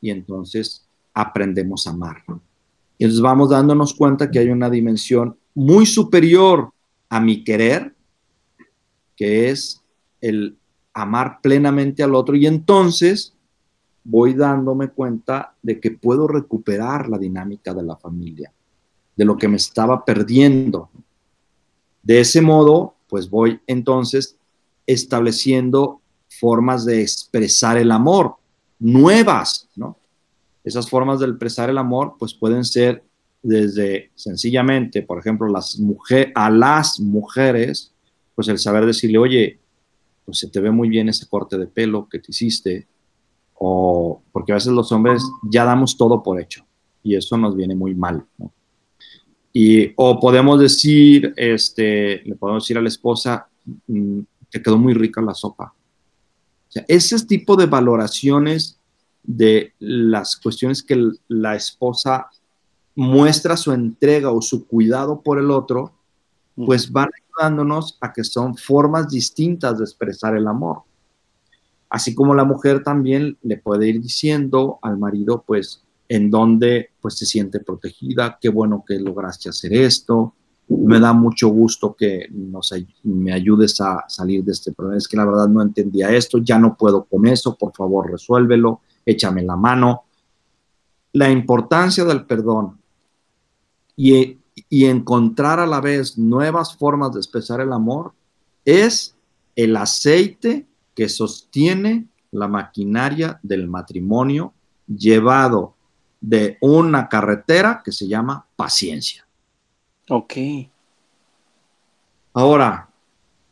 [0.00, 2.22] Y entonces aprendemos a amar.
[2.96, 6.70] Y entonces vamos dándonos cuenta que hay una dimensión muy superior
[7.08, 7.94] a mi querer,
[9.18, 9.82] que es
[10.20, 10.56] el
[10.94, 12.36] amar plenamente al otro.
[12.36, 13.34] Y entonces
[14.04, 18.52] voy dándome cuenta de que puedo recuperar la dinámica de la familia,
[19.16, 20.88] de lo que me estaba perdiendo.
[22.02, 24.36] De ese modo, pues voy entonces
[24.86, 28.36] estableciendo formas de expresar el amor,
[28.78, 29.98] nuevas, ¿no?
[30.62, 33.02] Esas formas de expresar el amor, pues pueden ser
[33.42, 35.48] desde sencillamente, por ejemplo,
[36.34, 37.92] a las mujeres,
[38.38, 39.58] pues el saber decirle, oye,
[40.24, 42.86] pues se te ve muy bien ese corte de pelo que te hiciste,
[43.54, 46.64] o porque a veces los hombres ya damos todo por hecho
[47.02, 48.52] y eso nos viene muy mal, ¿no?
[49.52, 53.48] Y, o podemos decir, este, le podemos decir a la esposa,
[53.88, 55.74] mm, te quedó muy rica la sopa.
[55.74, 58.78] O sea, ese tipo de valoraciones
[59.24, 62.28] de las cuestiones que la esposa
[62.94, 65.92] muestra su entrega o su cuidado por el otro,
[66.54, 70.82] pues van ayudándonos a que son formas distintas de expresar el amor.
[71.88, 77.18] Así como la mujer también le puede ir diciendo al marido, pues, en donde pues
[77.18, 80.34] se siente protegida, qué bueno que lograste hacer esto,
[80.68, 85.16] me da mucho gusto que nos, me ayudes a salir de este problema, es que
[85.16, 89.56] la verdad no entendía esto, ya no puedo con eso, por favor resuélvelo, échame la
[89.56, 90.04] mano.
[91.12, 92.78] La importancia del perdón
[93.96, 98.12] y, y encontrar a la vez nuevas formas de expresar el amor
[98.64, 99.14] es
[99.56, 104.52] el aceite que sostiene la maquinaria del matrimonio
[104.86, 105.74] llevado
[106.20, 109.26] de una carretera que se llama paciencia.
[110.08, 110.34] Ok.
[112.34, 112.88] Ahora,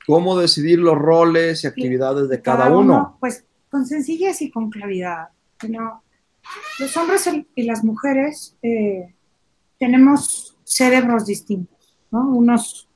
[0.07, 2.95] ¿cómo decidir los roles y actividades de cada, cada uno?
[2.95, 3.17] uno?
[3.21, 5.29] Pues con sencillez y con claridad.
[5.69, 6.03] ¿no?
[6.79, 9.15] Los hombres y las mujeres eh,
[9.79, 12.29] tenemos cerebros distintos, ¿no?
[12.29, 12.89] Unos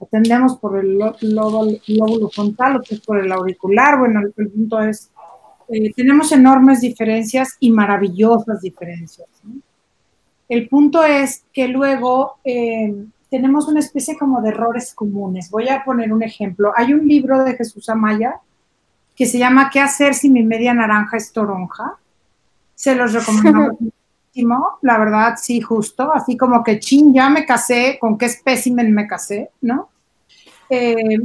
[0.00, 3.98] atendemos por el lóbulo frontal, otros por el auricular.
[3.98, 5.10] Bueno, el, punto es,
[5.68, 9.28] eh, tenemos enormes diferencias y maravillosas diferencias.
[10.48, 12.94] El punto es que luego eh,
[13.28, 15.50] tenemos una especie como de errores comunes.
[15.50, 16.72] Voy a poner un ejemplo.
[16.76, 18.40] Hay un libro de Jesús Amaya
[19.16, 21.98] que se llama ¿Qué hacer si mi media naranja es toronja?
[22.78, 23.72] se los recomendamos
[24.82, 29.06] la verdad, sí, justo, así como que, chin, ya me casé, ¿con qué espécimen me
[29.06, 29.50] casé?
[29.60, 29.90] ¿No?
[30.70, 31.18] Eh,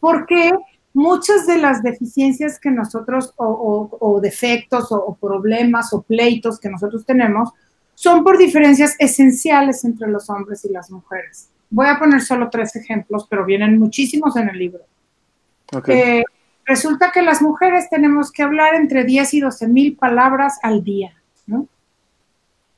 [0.00, 0.52] porque
[0.94, 7.50] muchas de las deficiencias que nosotros, o, defectos, o, problemas, o pleitos que nosotros tenemos,
[7.94, 11.50] son por diferencias esenciales entre los hombres y las mujeres.
[11.70, 14.84] Voy a poner solo tres ejemplos, pero vienen muchísimos en el libro.
[15.88, 16.24] Eh,
[16.64, 21.14] resulta que las mujeres tenemos que hablar entre 10 y 12 mil palabras al día.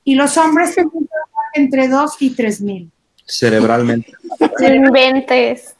[0.08, 0.74] Y los hombres
[1.52, 2.90] entre 2 y 3 mil.
[3.26, 4.10] Cerebralmente.
[4.58, 5.76] Inventes.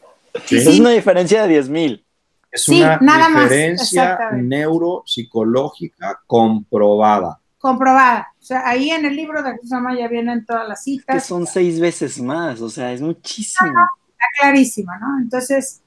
[0.51, 2.05] Es una diferencia de 10 mil.
[2.51, 7.39] Es una diferencia neuropsicológica comprobada.
[7.57, 8.27] Comprobada.
[8.39, 11.15] O sea, ahí en el libro de Jesús ya vienen todas las citas.
[11.15, 13.71] Que son seis veces más, o sea, es muchísimo.
[14.11, 15.17] está clarísimo, ¿no?
[15.23, 15.81] Entonces,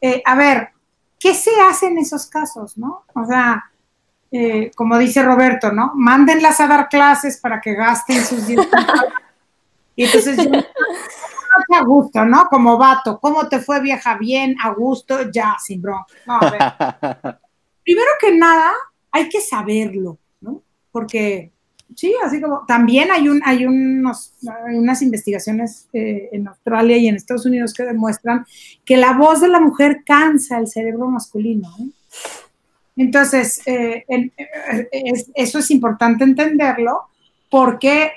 [0.00, 0.70] eh, a ver,
[1.20, 3.04] ¿qué se hace en esos casos, no?
[3.14, 3.70] O sea,
[4.36, 5.92] eh, como dice Roberto, ¿no?
[5.94, 8.66] Mándenlas a dar clases para que gasten sus días.
[9.94, 10.50] y entonces yo,
[11.72, 12.48] a gusto, ¿no?
[12.48, 14.18] Como vato, ¿cómo te fue vieja?
[14.18, 16.06] Bien, a gusto, ya, sin bronca.
[16.26, 16.60] No, a ver.
[17.84, 18.72] Primero que nada,
[19.12, 20.64] hay que saberlo, ¿no?
[20.90, 21.52] Porque,
[21.94, 24.32] sí, así como, también hay, un, hay, unos,
[24.66, 28.44] unas investigaciones eh, en Australia y en Estados Unidos que demuestran
[28.84, 31.88] que la voz de la mujer cansa el cerebro masculino, ¿eh?
[32.96, 34.04] Entonces, eh,
[35.34, 37.08] eso es importante entenderlo
[37.50, 38.12] porque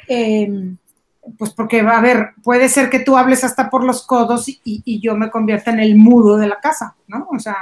[1.37, 5.15] pues porque, a ver, puede ser que tú hables hasta por los codos y, yo
[5.15, 7.27] me convierta en el mudo de la casa, ¿no?
[7.31, 7.57] O sea,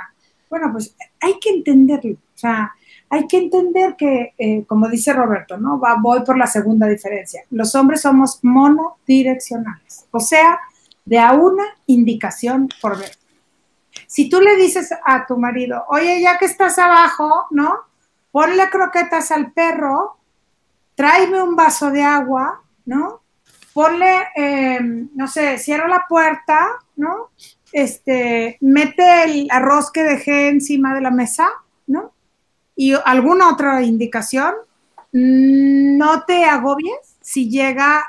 [0.50, 2.74] bueno, pues hay que entenderlo, o sea,
[3.10, 5.80] hay que entender que, eh, como dice Roberto, ¿no?
[5.80, 7.44] Va, voy por la segunda diferencia.
[7.52, 10.60] Los hombres somos monodireccionales, o sea,
[11.06, 13.12] de a una indicación por ver.
[14.16, 17.80] Si tú le dices a tu marido, oye, ya que estás abajo, ¿no?
[18.32, 20.18] Ponle croquetas al perro,
[20.96, 23.26] tráeme un vaso de agua, ¿no?
[23.76, 27.32] ponle, eh, no sé, cierra la puerta, ¿no?
[27.74, 31.50] Este, mete el arroz que dejé encima de la mesa,
[31.86, 32.14] ¿no?
[32.74, 34.54] Y alguna otra indicación,
[35.12, 38.06] no te agobies si llega,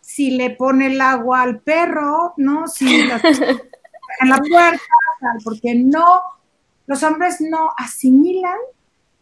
[0.00, 2.68] si le pone el agua al perro, ¿no?
[2.68, 3.20] Si la,
[4.20, 4.80] en la puerta,
[5.44, 6.22] porque no,
[6.86, 8.58] los hombres no asimilan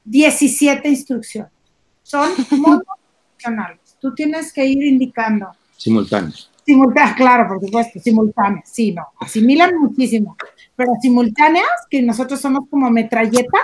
[0.04, 1.52] 17 instrucciones,
[2.02, 5.48] son monofuncionales tú tienes que ir indicando.
[5.78, 6.50] Simultáneos.
[6.66, 10.36] Simultáneas, claro, por supuesto, simultáneas, sí, no, asimilan muchísimo,
[10.76, 13.58] pero simultáneas, que nosotros somos como metralleta,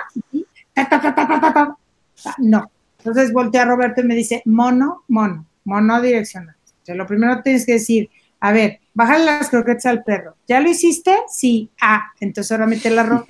[2.38, 2.70] no.
[2.98, 6.56] Entonces voltea Roberto y me dice, mono, mono, mono direccional.
[6.88, 8.10] O lo primero tienes que decir,
[8.40, 10.34] a ver, bájale las croquetas al perro.
[10.48, 11.16] ¿Ya lo hiciste?
[11.28, 11.70] Sí.
[11.80, 13.24] Ah, entonces ahora mete la ropa.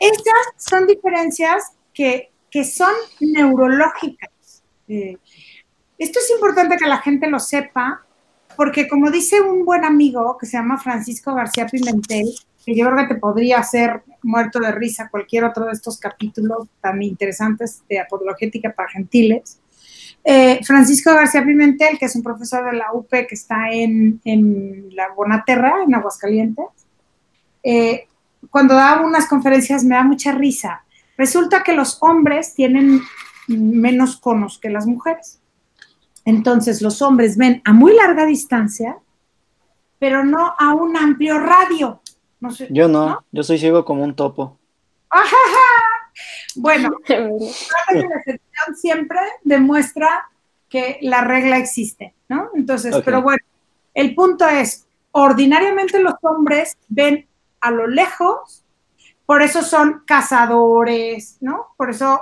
[0.00, 4.30] estas son diferencias que, que son neurológicas.
[4.88, 5.16] Eh,
[5.98, 8.04] esto es importante que la gente lo sepa,
[8.56, 12.26] porque como dice un buen amigo que se llama Francisco García Pimentel,
[12.64, 16.68] que yo creo que te podría hacer muerto de risa cualquier otro de estos capítulos
[16.80, 19.60] tan interesantes de apologética para gentiles.
[20.28, 24.20] Eh, Francisco García Pimentel, que es un profesor de la UP que está en,
[24.90, 26.66] la Bonaterra, en Aguascalientes,
[27.62, 28.08] eh,
[28.50, 30.82] cuando da unas conferencias me da mucha risa.
[31.16, 33.02] Resulta que los hombres tienen
[33.46, 35.38] menos conos que las mujeres.
[36.24, 38.98] Entonces los hombres ven a muy larga distancia,
[40.00, 42.00] pero no a un amplio radio.
[42.40, 44.58] No sé, yo no, yo soy ciego como un topo.
[46.56, 50.28] Bueno, la excepción siempre demuestra
[50.68, 52.50] que la regla existe, ¿no?
[52.54, 53.42] Entonces, pero bueno,
[53.94, 57.26] el punto es, ordinariamente los hombres ven
[57.60, 58.64] a lo lejos,
[59.24, 61.68] por eso son cazadores, ¿no?
[61.76, 62.20] Por eso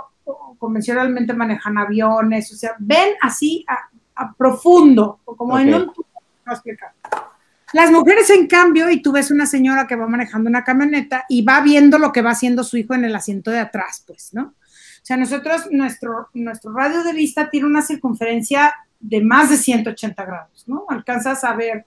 [0.59, 5.93] convencionalmente manejan aviones, o sea, ven así a, profundo, como en un...
[7.72, 11.42] Las mujeres, en cambio, y tú ves una señora que va manejando una camioneta y
[11.42, 14.42] va viendo lo que va haciendo su hijo en el asiento de atrás, pues, ¿no?
[14.42, 20.24] O sea, nosotros, nuestro, nuestro radio de vista tiene una circunferencia de más de 180
[20.24, 20.86] grados, ¿no?
[20.88, 21.84] Alcanzas a ver.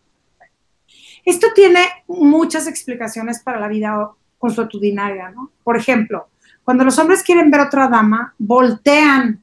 [1.25, 5.51] Esto tiene muchas explicaciones para la vida consuetudinaria, ¿no?
[5.63, 6.30] Por ejemplo,
[6.63, 9.41] cuando los hombres quieren ver otra dama, voltean.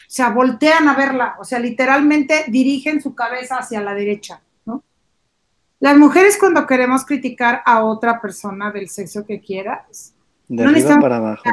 [0.00, 1.36] O sea, voltean a verla.
[1.38, 4.40] O sea, literalmente dirigen su cabeza hacia la derecha.
[5.78, 10.14] Las mujeres cuando queremos criticar a otra persona del sexo que quieras,
[10.48, 11.44] de no arriba para abajo.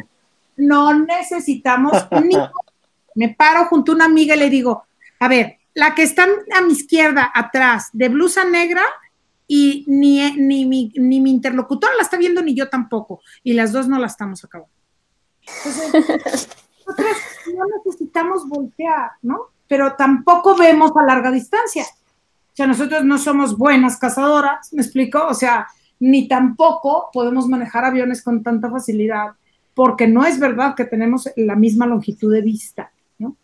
[0.55, 1.93] No necesitamos
[2.24, 2.36] ni
[3.15, 4.86] me paro junto a una amiga y le digo,
[5.19, 8.84] a ver, la que está a mi izquierda atrás de blusa negra
[9.47, 13.21] y ni, ni, mi, ni mi interlocutor la está viendo ni yo tampoco.
[13.43, 14.74] Y las dos no la estamos acabando.
[15.41, 15.93] Entonces,
[16.86, 17.17] nosotros
[17.55, 19.49] no necesitamos voltear, ¿no?
[19.67, 21.86] Pero tampoco vemos a larga distancia.
[22.54, 25.26] O sea, nosotros no somos buenas cazadoras, ¿me explico?
[25.26, 25.68] O sea,
[25.99, 29.32] ni tampoco podemos manejar aviones con tanta facilidad,
[29.74, 33.36] porque no es verdad que tenemos la misma longitud de vista, ¿no?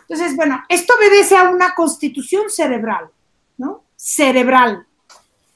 [0.00, 3.10] Entonces, bueno, esto obedece a una constitución cerebral,
[3.58, 3.84] ¿no?
[3.96, 4.86] Cerebral.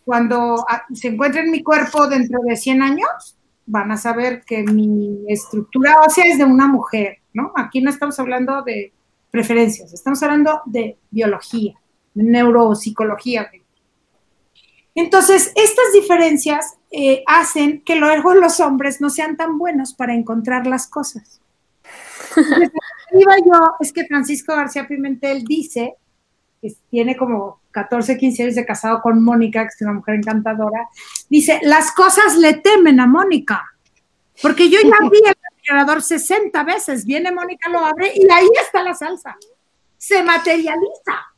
[0.04, 4.64] Cuando ah, se encuentre en mi cuerpo dentro de 100 años, van a saber que
[4.64, 7.52] mi estructura ósea es de una mujer, ¿no?
[7.56, 8.92] Aquí no estamos hablando de
[9.30, 11.80] preferencias, estamos hablando de biología,
[12.14, 13.50] neuropsicología.
[14.94, 20.66] Entonces, estas diferencias eh, hacen que luego los hombres no sean tan buenos para encontrar
[20.66, 21.40] las cosas.
[23.12, 25.96] Iba yo, es que Francisco García Pimentel dice,
[26.60, 30.88] que tiene como 14, 15 años de casado con Mónica, que es una mujer encantadora,
[31.28, 33.64] dice, las cosas le temen a Mónica,
[34.40, 38.82] porque yo ya vi el refrigerador 60 veces, viene Mónica, lo abre y ahí está
[38.82, 39.36] la salsa,
[39.96, 41.32] se materializa.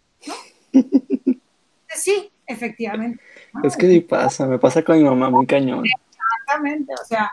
[1.95, 3.23] Sí, efectivamente.
[3.63, 5.85] Es que sí pasa, me pasa con mi mamá muy cañón.
[5.85, 7.33] Exactamente, o sea,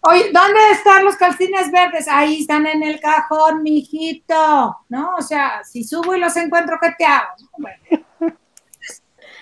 [0.00, 2.08] oye, ¿dónde están los calcines verdes?
[2.08, 5.14] Ahí están en el cajón, mijito, ¿no?
[5.16, 7.34] O sea, si subo y los encuentro, ¿qué te hago?
[7.58, 8.04] Bueno.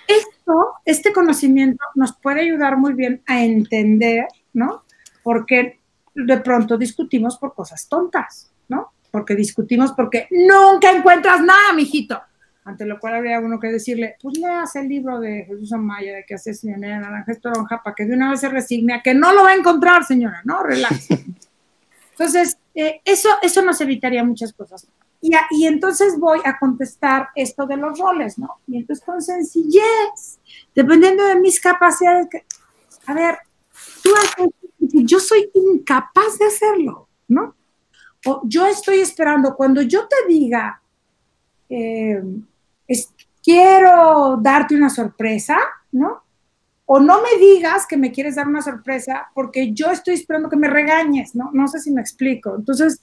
[0.06, 4.84] Esto, este conocimiento nos puede ayudar muy bien a entender, ¿no?
[5.22, 5.80] Porque
[6.14, 8.92] de pronto discutimos por cosas tontas, ¿no?
[9.10, 12.20] Porque discutimos porque nunca encuentras nada, mijito.
[12.64, 16.24] Ante lo cual habría uno que decirle, pues leas el libro de Jesús Amaya de
[16.24, 19.32] que hace señora Naranja Toronja para que de una vez se resigne a que no
[19.32, 20.62] lo va a encontrar, señora, ¿no?
[20.62, 21.08] Relax.
[22.12, 24.86] Entonces, eh, eso, eso nos evitaría muchas cosas.
[25.20, 28.60] Y, y, entonces voy a contestar esto de los roles, ¿no?
[28.66, 30.40] Y entonces con sencillez,
[30.74, 32.26] dependiendo de mis capacidades,
[33.06, 33.38] a ver,
[34.02, 34.10] tú
[34.92, 37.54] yo soy incapaz de hacerlo, ¿no?
[38.26, 40.80] O yo estoy esperando, cuando yo te diga,
[41.68, 42.22] eh,
[43.42, 45.58] quiero darte una sorpresa,
[45.90, 46.22] ¿no?
[46.86, 50.56] O no me digas que me quieres dar una sorpresa porque yo estoy esperando que
[50.56, 51.50] me regañes, ¿no?
[51.52, 52.54] No sé si me explico.
[52.56, 53.02] Entonces,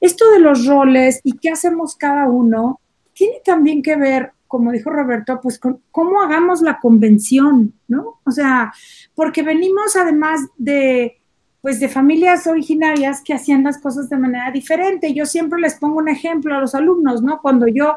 [0.00, 2.80] esto de los roles y qué hacemos cada uno
[3.12, 8.20] tiene también que ver, como dijo Roberto, pues con cómo hagamos la convención, ¿no?
[8.24, 8.72] O sea,
[9.14, 11.20] porque venimos además de
[11.62, 15.12] pues de familias originarias que hacían las cosas de manera diferente.
[15.12, 17.40] Yo siempre les pongo un ejemplo a los alumnos, ¿no?
[17.42, 17.96] Cuando yo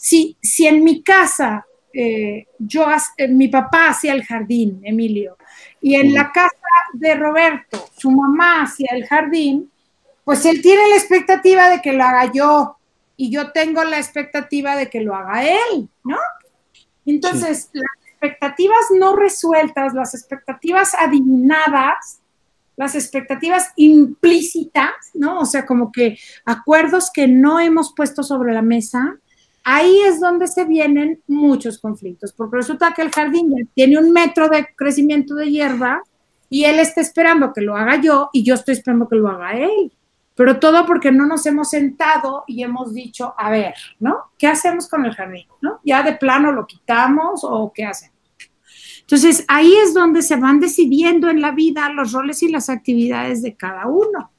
[0.00, 2.86] si, si en mi casa, eh, yo,
[3.18, 5.36] eh, mi papá hacía el jardín, Emilio,
[5.82, 6.56] y en la casa
[6.94, 9.70] de Roberto, su mamá hacía el jardín,
[10.24, 12.78] pues él tiene la expectativa de que lo haga yo
[13.14, 16.16] y yo tengo la expectativa de que lo haga él, ¿no?
[17.04, 22.20] Entonces, las expectativas no resueltas, las expectativas adivinadas,
[22.76, 25.40] las expectativas implícitas, ¿no?
[25.40, 29.18] O sea, como que acuerdos que no hemos puesto sobre la mesa,
[29.70, 34.48] ahí es donde se vienen muchos conflictos, porque resulta que el jardín tiene un metro
[34.48, 36.02] de crecimiento de hierba
[36.48, 39.52] y él está esperando que lo haga yo y yo estoy esperando que lo haga
[39.52, 39.92] él.
[40.34, 44.30] Pero todo porque no nos hemos sentado y hemos dicho, a ver, ¿no?
[44.38, 45.46] ¿Qué hacemos con el jardín?
[45.60, 45.80] ¿No?
[45.84, 48.16] ¿Ya de plano lo quitamos o qué hacemos?
[49.02, 53.42] Entonces, ahí es donde se van decidiendo en la vida los roles y las actividades
[53.42, 54.30] de cada uno.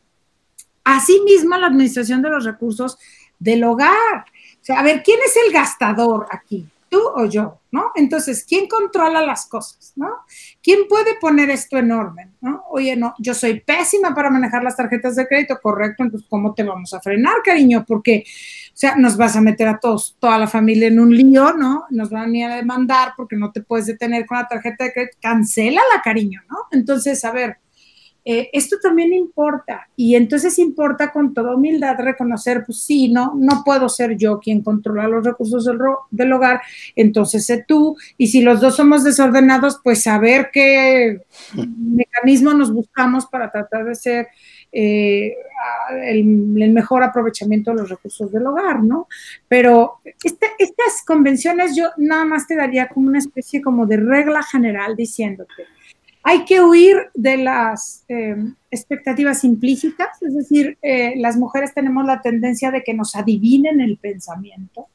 [0.84, 2.97] Asimismo, la administración de los recursos
[3.38, 4.25] del hogar.
[4.62, 6.68] O sea, a ver, ¿quién es el gastador aquí?
[6.88, 7.62] ¿Tú o yo?
[7.72, 7.91] ¿No?
[7.95, 9.93] Entonces, ¿quién controla las cosas?
[9.95, 10.09] ¿No?
[10.62, 12.36] ¿Quién puede poner esto en orden?
[12.41, 12.66] ¿No?
[12.70, 16.64] Oye, no, yo soy pésima para manejar las tarjetas de crédito, correcto, entonces, ¿cómo te
[16.64, 17.86] vamos a frenar, cariño?
[17.88, 21.53] Porque, o sea, nos vas a meter a todos, toda la familia en un lío,
[21.53, 21.86] ¿no?
[21.89, 25.18] Nos van a a demandar porque no te puedes detener con la tarjeta de crédito.
[25.22, 26.57] Cancélala, cariño, ¿no?
[26.72, 27.57] Entonces, a ver,
[28.24, 33.63] eh, esto también importa y entonces importa con toda humildad reconocer, pues sí, no, no
[33.65, 35.80] puedo ser yo quien controla los recursos del,
[36.11, 36.61] del, hogar,
[36.95, 41.22] entonces sé tú y si los dos somos desordenados, pues saber qué
[41.78, 44.28] mecanismo nos buscamos para tratar de ser
[44.72, 45.36] eh,
[46.03, 49.07] el, mejor aprovechamiento de los recursos del hogar, ¿no?
[49.47, 54.95] Pero estas convenciones yo nada más te daría como una especie como de regla general
[54.95, 55.65] diciéndote,
[56.24, 58.36] hay que huir de las eh,
[58.69, 63.97] expectativas implícitas, es decir, eh, las mujeres tenemos la tendencia de que nos adivinen el
[63.97, 64.88] pensamiento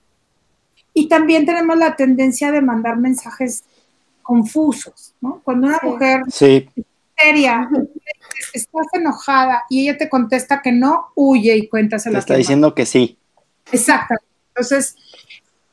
[0.94, 3.64] y también tenemos la tendencia de mandar mensajes
[4.22, 5.40] confusos, ¿no?
[5.44, 6.68] Cuando una mujer sí.
[7.16, 7.68] seria,
[8.54, 12.14] estás enojada y ella te contesta que no, huye y cuéntaselo.
[12.14, 13.18] Te está diciendo que sí.
[13.72, 14.14] Exacto.
[14.48, 14.96] Entonces,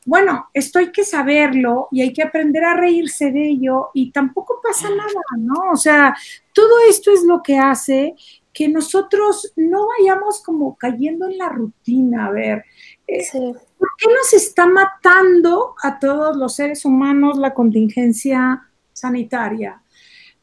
[0.04, 4.60] bueno, esto hay que saberlo y hay que aprender a reírse de ello y tampoco
[4.62, 5.72] pasa nada, ¿no?
[5.72, 6.14] O sea,
[6.52, 8.14] todo esto es lo que hace
[8.52, 12.64] que nosotros no vayamos como cayendo en la rutina, a ver,
[13.06, 19.82] eh, ¿por qué nos está matando a todos los seres humanos la contingencia sanitaria?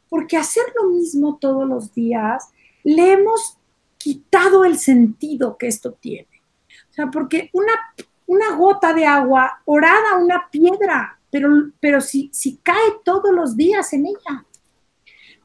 [0.08, 2.50] Porque hacer lo mismo todos los días
[2.84, 3.56] le hemos
[3.96, 6.42] quitado el sentido que esto tiene.
[6.90, 7.72] O sea, porque una,
[8.32, 11.48] una gota de agua orada una piedra, pero,
[11.80, 14.44] pero si, si cae todos los días en ella.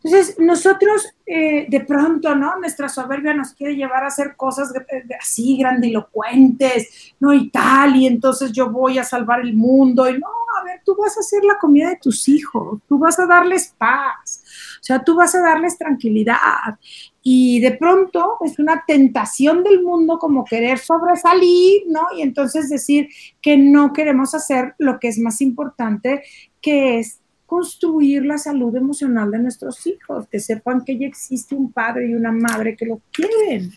[0.03, 2.57] Entonces, nosotros eh, de pronto, ¿no?
[2.59, 4.71] Nuestra soberbia nos quiere llevar a hacer cosas
[5.19, 7.33] así grandilocuentes, ¿no?
[7.33, 10.27] Y tal, y entonces yo voy a salvar el mundo, y no,
[10.59, 13.73] a ver, tú vas a hacer la comida de tus hijos, tú vas a darles
[13.77, 14.43] paz,
[14.79, 16.77] o sea, tú vas a darles tranquilidad.
[17.21, 22.01] Y de pronto es una tentación del mundo como querer sobresalir, ¿no?
[22.15, 23.09] Y entonces decir
[23.41, 26.23] que no queremos hacer lo que es más importante,
[26.61, 31.71] que es construir la salud emocional de nuestros hijos, que sepan que ya existe un
[31.71, 33.71] padre y una madre que lo quieren.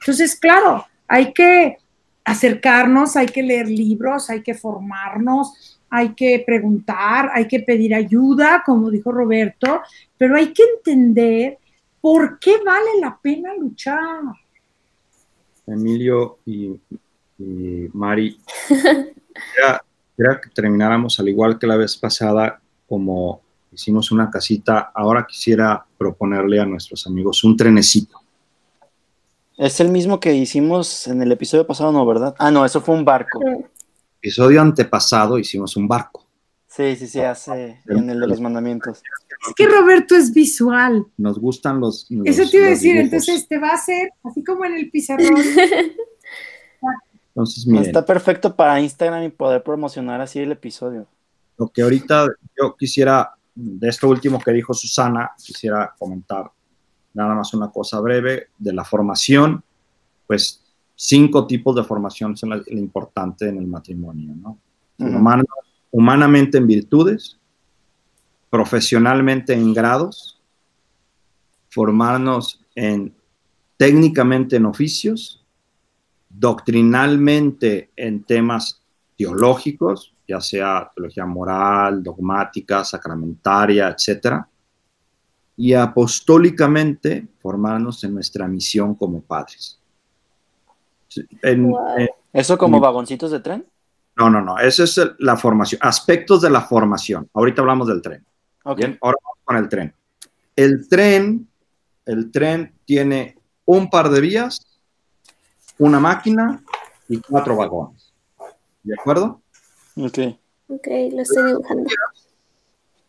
[0.00, 1.76] Entonces, claro, hay que
[2.24, 8.62] acercarnos, hay que leer libros, hay que formarnos, hay que preguntar, hay que pedir ayuda,
[8.64, 9.82] como dijo Roberto,
[10.16, 11.58] pero hay que entender
[12.00, 14.22] por qué vale la pena luchar.
[15.66, 16.80] Emilio y,
[17.92, 18.38] Mari,
[20.16, 25.84] quería que termináramos al igual que la vez pasada como hicimos una casita, ahora quisiera
[25.98, 28.18] proponerle a nuestros amigos un trenecito.
[29.58, 32.06] Es el mismo que hicimos en el episodio pasado, ¿no?
[32.06, 32.34] ¿Verdad?
[32.38, 33.40] Ah, no, eso fue un barco.
[34.22, 36.24] Episodio antepasado hicimos un barco.
[36.68, 39.02] Sí, sí, sí, hace en el de los mandamientos.
[39.48, 41.04] Es que Roberto es visual.
[41.16, 42.06] Nos gustan los.
[42.24, 45.34] Eso te iba a decir, entonces te va a hacer así como en el pizarrón.
[47.34, 47.84] entonces, miren.
[47.84, 51.08] Está perfecto para Instagram y poder promocionar así el episodio.
[51.58, 56.48] Lo que ahorita yo quisiera, de esto último que dijo Susana, quisiera comentar
[57.12, 59.64] nada más una cosa breve de la formación,
[60.28, 60.61] pues
[61.04, 64.58] cinco tipos de formación son lo importante en el matrimonio, ¿no?
[65.90, 67.40] humanamente en virtudes,
[68.48, 70.40] profesionalmente en grados,
[71.70, 73.12] formarnos en
[73.76, 75.44] técnicamente en oficios,
[76.28, 78.80] doctrinalmente en temas
[79.18, 84.48] teológicos, ya sea teología moral, dogmática, sacramentaria, etcétera,
[85.56, 89.81] y apostólicamente formarnos en nuestra misión como padres.
[92.32, 93.66] ¿Eso como vagoncitos de tren?
[94.16, 97.28] No, no, no, esa es la formación, aspectos de la formación.
[97.32, 98.24] Ahorita hablamos del tren.
[98.76, 99.94] Bien, ahora vamos con el tren.
[100.54, 101.48] El tren,
[102.04, 104.60] el tren tiene un par de vías,
[105.78, 106.62] una máquina
[107.08, 108.12] y cuatro vagones.
[108.82, 109.40] ¿De acuerdo?
[109.96, 110.18] Ok.
[110.68, 111.90] Ok, lo estoy dibujando.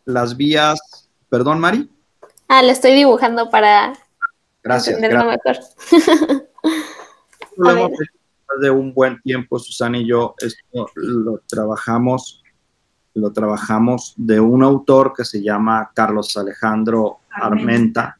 [0.04, 1.90] Las vías, perdón, Mari.
[2.48, 3.94] Ah, lo estoy dibujando para
[4.62, 5.58] gracias, entenderlo mejor.
[8.60, 12.42] de un buen tiempo, Susana y yo, esto lo trabajamos,
[13.14, 18.18] lo trabajamos de un autor que se llama Carlos Alejandro Armenta.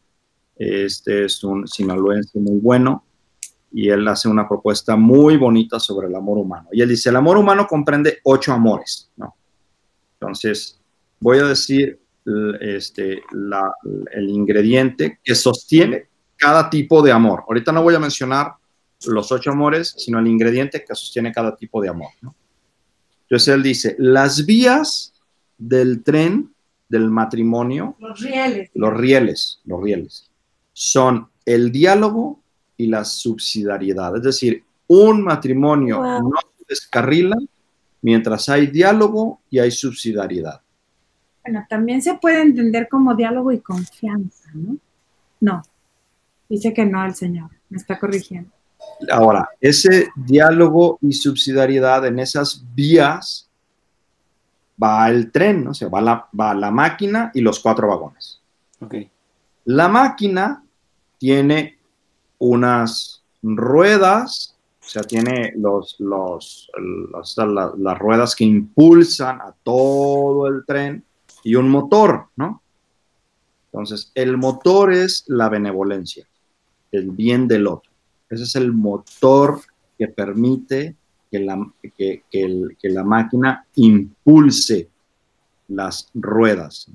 [0.56, 3.04] Este es un sinaloense muy bueno
[3.72, 6.68] y él hace una propuesta muy bonita sobre el amor humano.
[6.72, 9.34] Y él dice, el amor humano comprende ocho amores, ¿no?
[10.20, 10.80] Entonces,
[11.18, 12.00] voy a decir
[12.60, 13.22] este,
[14.12, 17.44] el ingrediente que sostiene cada tipo de amor.
[17.48, 18.54] Ahorita no voy a mencionar
[19.06, 22.10] los ocho amores, sino el ingrediente que sostiene cada tipo de amor.
[22.20, 22.34] ¿no?
[23.22, 25.12] Entonces él dice, las vías
[25.58, 26.52] del tren
[26.88, 30.30] del matrimonio, los rieles, los rieles, los rieles,
[30.72, 32.44] son el diálogo,
[32.76, 34.16] y la subsidiariedad.
[34.16, 37.36] Es decir, un matrimonio no se descarrila
[38.02, 40.60] mientras hay diálogo y hay subsidiariedad.
[41.44, 44.76] Bueno, también se puede entender como diálogo y confianza, ¿no?
[45.40, 45.62] No,
[46.48, 48.50] dice que no el Señor, me está corrigiendo.
[49.10, 53.48] Ahora, ese diálogo y subsidiariedad en esas vías
[54.82, 55.70] va el tren, ¿no?
[55.70, 58.40] o sea, va la, va la máquina y los cuatro vagones.
[58.80, 59.10] Okay.
[59.66, 60.62] La máquina
[61.18, 61.78] tiene
[62.38, 66.70] unas ruedas, o sea, tiene los, los,
[67.78, 71.04] las ruedas que impulsan a todo el tren
[71.42, 72.62] y un motor, ¿no?
[73.66, 76.26] Entonces, el motor es la benevolencia,
[76.92, 77.90] el bien del otro.
[78.34, 79.60] Ese es el motor
[79.98, 80.96] que permite
[81.30, 81.66] que la,
[81.96, 84.88] que, la máquina impulse
[85.68, 86.90] las ruedas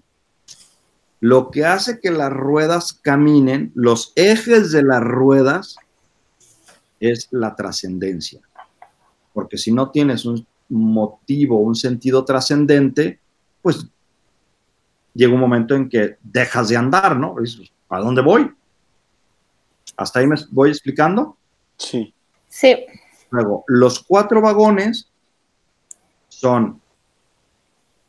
[1.19, 5.75] lo que hace que las ruedas caminen, los ejes de las ruedas,
[6.99, 8.41] es la trascendencia.
[9.33, 13.19] Porque si no tienes un motivo, un sentido trascendente,
[13.61, 13.87] pues
[15.13, 17.35] llega un momento en que dejas de andar, ¿no?
[17.89, 18.51] ¿A dónde voy?
[19.99, 21.35] ¿Hasta ahí me voy explicando?
[21.75, 22.13] Sí.
[22.47, 22.85] Sí.
[23.31, 25.09] Luego, los cuatro vagones
[26.29, 26.81] son,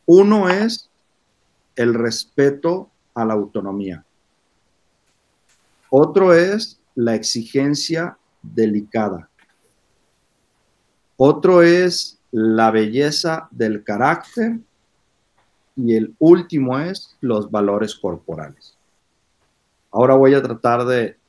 [0.07, 0.89] uno es
[1.75, 4.05] el respeto a la autonomía.
[5.91, 9.29] Otro es la exigencia delicada.
[11.17, 14.61] Otro es la belleza del carácter.
[15.75, 18.77] Y el último es los valores corporales.
[19.91, 21.20] Ahora voy a tratar de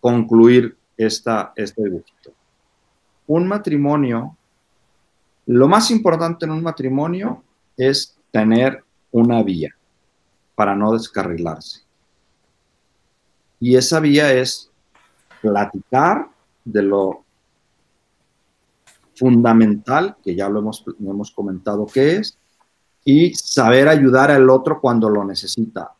[0.00, 2.32] concluir esta, este dibujito.
[3.26, 4.36] Un matrimonio,
[5.46, 7.42] lo más importante en un matrimonio
[7.76, 9.74] es tener una vía
[10.54, 11.82] para no descarrilarse.
[13.60, 14.70] Y esa vía es
[15.40, 16.28] platicar
[16.64, 17.24] de lo
[19.14, 22.38] fundamental, que ya lo hemos, hemos comentado que es,
[23.04, 25.92] y saber ayudar al otro cuando lo necesita,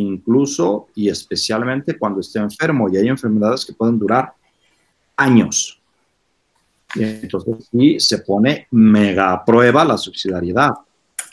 [0.00, 2.88] incluso y especialmente cuando esté enfermo.
[2.88, 4.32] Y hay enfermedades que pueden durar
[5.16, 5.80] años.
[6.94, 10.72] Y entonces sí se pone mega a prueba la subsidiariedad.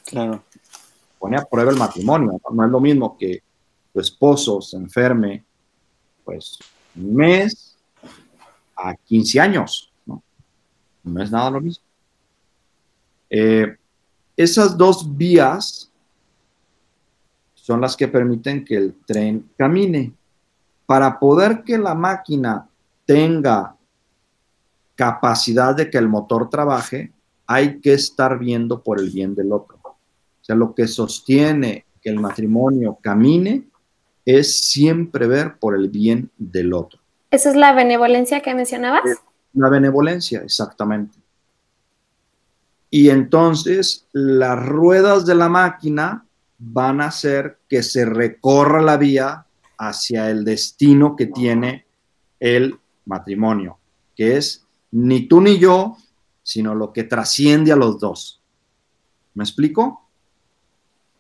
[0.06, 0.44] Claro.
[1.20, 2.40] Pone a prueba el matrimonio.
[2.52, 3.42] No es lo mismo que
[3.94, 5.46] tu esposo se enferme,
[6.26, 6.58] pues,
[6.96, 7.78] un mes
[8.76, 9.92] a 15 años.
[10.06, 10.22] No,
[11.04, 11.84] no es nada lo mismo.
[13.30, 13.78] Eh,
[14.36, 15.92] esas dos vías
[17.64, 20.12] son las que permiten que el tren camine.
[20.86, 22.68] Para poder que la máquina
[23.06, 23.78] tenga
[24.96, 27.14] capacidad de que el motor trabaje,
[27.48, 29.80] hay que estar viendo por el bien del otro.
[29.82, 29.96] O
[30.42, 33.64] sea, lo que sostiene que el matrimonio camine
[34.26, 37.00] es siempre ver por el bien del otro.
[37.32, 39.04] ¿Esa es la benevolencia que mencionabas?
[39.54, 41.18] La benevolencia, exactamente.
[42.90, 46.26] Y entonces las ruedas de la máquina
[46.58, 49.46] van a hacer que se recorra la vía
[49.78, 51.86] hacia el destino que tiene
[52.40, 53.78] el matrimonio,
[54.16, 55.98] que es ni tú ni yo,
[56.44, 58.42] sino lo que trasciende a los dos.
[59.34, 60.08] ¿Me explico?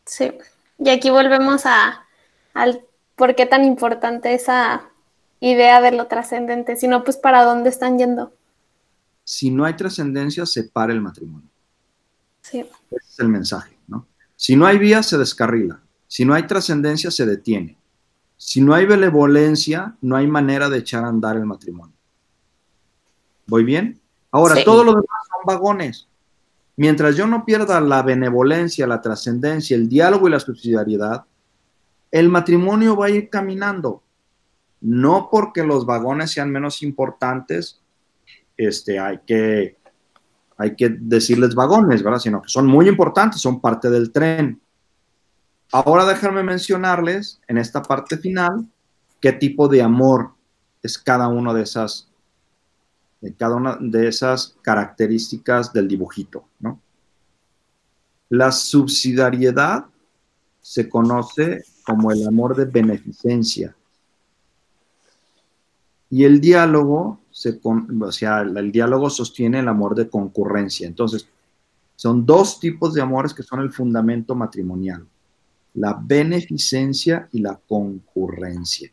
[0.06, 0.32] Sí.
[0.78, 2.06] Y aquí volvemos a,
[2.54, 2.82] al
[3.16, 4.90] por qué tan importante esa
[5.40, 8.34] idea de lo trascendente, sino pues para dónde están yendo.
[9.24, 11.48] Si no hay trascendencia, se para el matrimonio.
[12.42, 12.60] Sí.
[12.60, 13.73] Ese es el mensaje.
[14.36, 15.82] Si no hay vía, se descarrila.
[16.08, 17.78] Si no hay trascendencia, se detiene.
[18.38, 21.96] Si no hay benevolencia, no hay manera de echar a andar el matrimonio.
[23.48, 24.00] ¿Voy bien?
[24.32, 24.64] Ahora, Sí.
[24.66, 26.08] todo lo demás son vagones.
[26.76, 31.24] Mientras yo no pierda la benevolencia, la trascendencia, el diálogo y la subsidiariedad,
[32.12, 34.02] el matrimonio va a ir caminando.
[34.82, 37.80] No porque los vagones sean menos importantes,
[38.58, 39.78] este, hay que,
[40.64, 42.20] hay que decirles vagones, ¿verdad?
[42.20, 44.62] Sino que son muy importantes, son parte del tren.
[45.74, 48.66] Ahora déjenme mencionarles en esta parte final
[49.20, 50.32] qué tipo de amor
[50.82, 52.08] es cada una de esas,
[53.38, 56.80] cada una de esas características del dibujito, ¿no?
[58.30, 59.86] La subsidiariedad
[60.62, 63.76] se conoce como el amor de beneficencia.
[66.14, 70.86] Y el diálogo, se o sea, el diálogo sostiene el amor de concurrencia.
[70.86, 71.28] Entonces,
[71.96, 75.08] son dos tipos de amores que son el fundamento matrimonial.
[75.74, 78.92] La beneficencia y la concurrencia.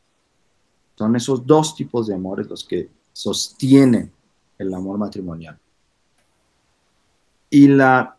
[0.95, 4.11] Son esos dos tipos de amores los que sostienen
[4.57, 5.59] el amor matrimonial.
[7.51, 8.17] Y la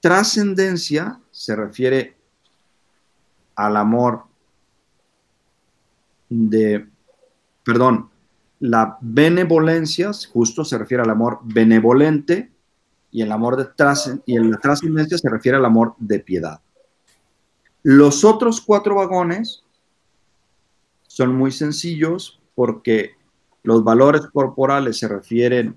[0.00, 2.16] trascendencia se refiere
[3.54, 4.24] al amor
[6.30, 6.88] de,
[7.62, 8.13] perdón,
[8.64, 12.50] la benevolencia justo se refiere al amor benevolente
[13.10, 13.68] y el amor de
[14.24, 16.62] y en la trascendencia se refiere al amor de piedad.
[17.82, 19.64] Los otros cuatro vagones
[21.06, 23.10] son muy sencillos porque
[23.64, 25.76] los valores corporales se refieren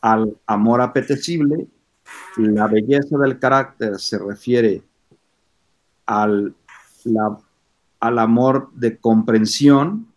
[0.00, 1.66] al amor apetecible,
[2.36, 4.84] la belleza del carácter se refiere
[6.06, 6.54] al,
[7.98, 10.09] al amor de comprensión,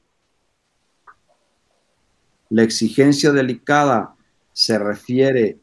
[2.53, 4.13] la exigencia delicada
[4.51, 5.57] se refiere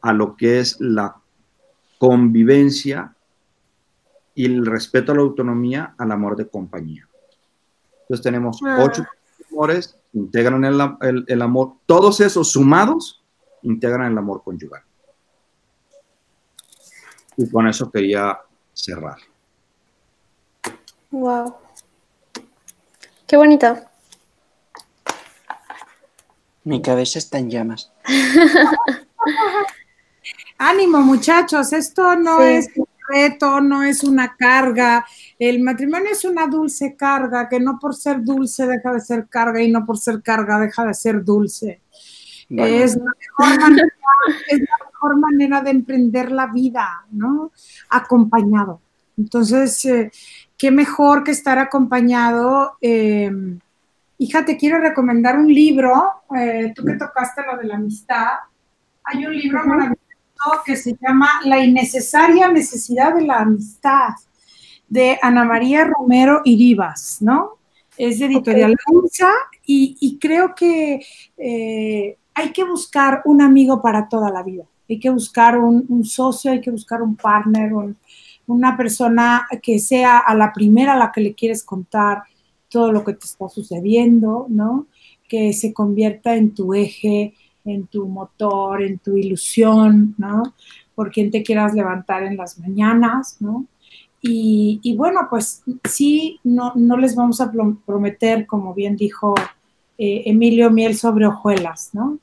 [0.00, 1.14] a lo que es la
[1.98, 3.14] convivencia
[4.34, 7.08] y el respeto a la autonomía al amor de compañía.
[8.02, 8.78] Entonces tenemos Ah.
[8.84, 9.04] ocho
[9.52, 13.22] amores, integran el, el- el amor, todos esos sumados
[13.62, 14.82] integran el amor conyugal.
[17.36, 18.40] Y con eso quería
[18.72, 19.18] cerrar.
[21.12, 21.54] Wow.
[23.28, 23.76] Qué bonito.
[26.64, 27.92] Mi cabeza está en llamas.
[30.58, 32.44] Ánimo, muchachos, esto no Sí.
[32.44, 32.70] es
[33.08, 35.04] reto, no es una carga.
[35.38, 39.62] El matrimonio es una dulce carga, que no por ser dulce deja de ser carga
[39.62, 41.80] y no por ser carga deja de ser dulce.
[42.48, 43.12] Es, la mejor
[43.60, 43.88] manera,
[44.48, 47.52] es la mejor manera de emprender la vida, ¿no?
[47.90, 48.80] Acompañado.
[49.18, 50.10] Entonces, eh,
[50.56, 52.78] qué mejor que estar acompañado.
[52.80, 53.30] Eh,
[54.24, 55.92] hija, te quiero recomendar un libro,
[56.36, 58.28] eh, tú que tocaste lo de la amistad.
[59.04, 64.10] Hay un libro maravilloso que se llama La innecesaria necesidad de la amistad,
[64.88, 67.58] de Ana María Romero Iribas, ¿no?
[67.96, 68.74] Es de editorial
[69.64, 71.00] y, y, creo que
[71.36, 74.64] eh, hay que buscar un amigo para toda la vida.
[74.88, 77.72] Hay que buscar un, socio, hay que buscar un partner,
[78.46, 82.24] una persona que sea a la primera a la que le quieres contar
[82.74, 84.88] todo lo que te está sucediendo, ¿no?
[85.28, 87.32] Que se convierta en tu eje,
[87.64, 90.42] en tu motor, en tu ilusión, ¿no?
[90.96, 93.66] Por quien te quieras levantar en las mañanas, ¿no?
[94.26, 97.52] Y, bueno, pues sí, no, no, les vamos a
[97.86, 99.34] prometer, como bien dijo
[99.98, 102.18] eh, Emilio, miel sobre hojuelas, ¿no?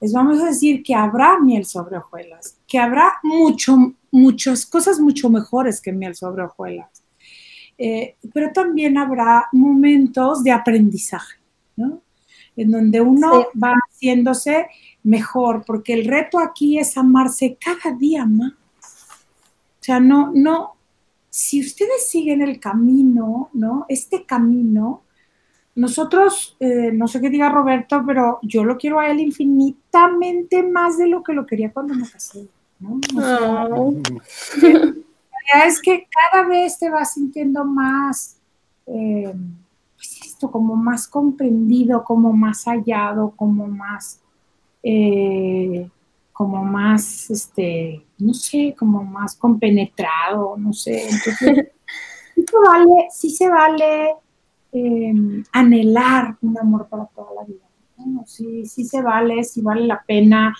[0.00, 3.76] les vamos a decir que habrá miel sobre hojuelas, que habrá mucho,
[4.10, 6.99] muchas cosas mucho mejores que miel sobre hojuelas,
[7.80, 11.38] eh, pero también habrá momentos de aprendizaje,
[11.76, 12.02] ¿no?
[12.56, 14.66] en donde uno va haciéndose
[15.02, 18.52] mejor, porque el reto aquí es amarse cada día más.
[18.52, 20.74] O sea, no, no,
[21.30, 23.86] si ustedes siguen el camino, ¿no?
[23.88, 25.02] Este camino,
[25.74, 30.98] nosotros, eh, no sé qué diga Roberto, pero yo lo quiero a él infinitamente más
[30.98, 32.46] de lo que lo quería cuando me casé,
[32.78, 33.00] ¿no?
[33.16, 33.94] O
[35.66, 38.38] es que cada vez te vas sintiendo más,
[38.86, 39.34] eh,
[40.50, 44.20] como más comprendido, como más hallado, como más,
[44.82, 45.88] eh,
[46.32, 51.02] como más, este, no sé, como más compenetrado, no sé.
[51.08, 51.68] Entonces,
[52.34, 54.14] sí se vale, sí se vale
[54.72, 57.70] em, anhelar un amor para toda la vida.
[58.26, 60.56] Sí, sí se vale, sí vale la pena,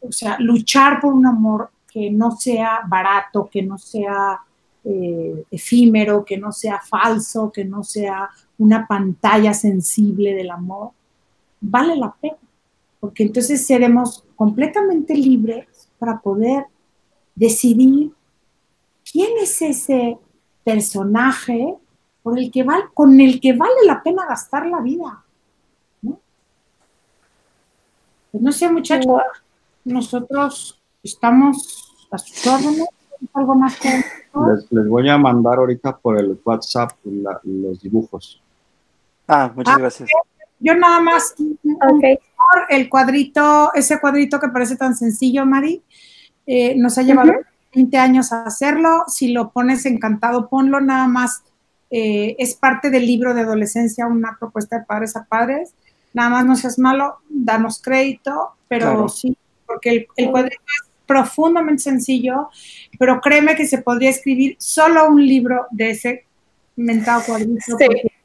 [0.00, 4.38] o sea, luchar por un amor que no sea barato, que no sea
[4.84, 8.28] eh, efímero, que no sea falso, que no sea
[8.58, 10.90] una pantalla sensible del amor,
[11.58, 12.36] vale la pena,
[13.00, 16.66] porque entonces seremos completamente libres para poder
[17.34, 18.12] decidir
[19.10, 20.18] quién es ese
[20.64, 21.76] personaje
[22.22, 25.24] por el que con el que vale la pena gastar la vida.
[26.02, 26.20] No,
[28.32, 29.22] pues no sé, muchachos,
[29.82, 30.75] nosotros
[31.06, 32.86] estamos a sus órdenes
[33.34, 33.88] algo más que...
[34.70, 38.42] Les, voy a mandar ahorita por el WhatsApp los dibujos.
[39.26, 40.10] Ah, muchas ah, gracias.
[40.58, 41.34] Yo nada más,
[42.68, 45.82] el cuadrito, ese cuadrito que parece tan sencillo, Mari,
[46.46, 47.32] eh, nos ha llevado
[47.74, 49.04] 20 años a hacerlo.
[49.08, 51.42] Si lo pones encantado, ponlo nada más.
[51.90, 55.74] Eh, es parte del libro de adolescencia, una propuesta de padres a padres.
[56.14, 59.36] Nada más no seas malo, danos crédito, pero sí,
[59.66, 62.50] porque el, el cuadrito es profundamente sencillo,
[62.98, 66.26] pero créeme que se podría escribir solo un libro de ese
[66.76, 67.76] mentado cuadrito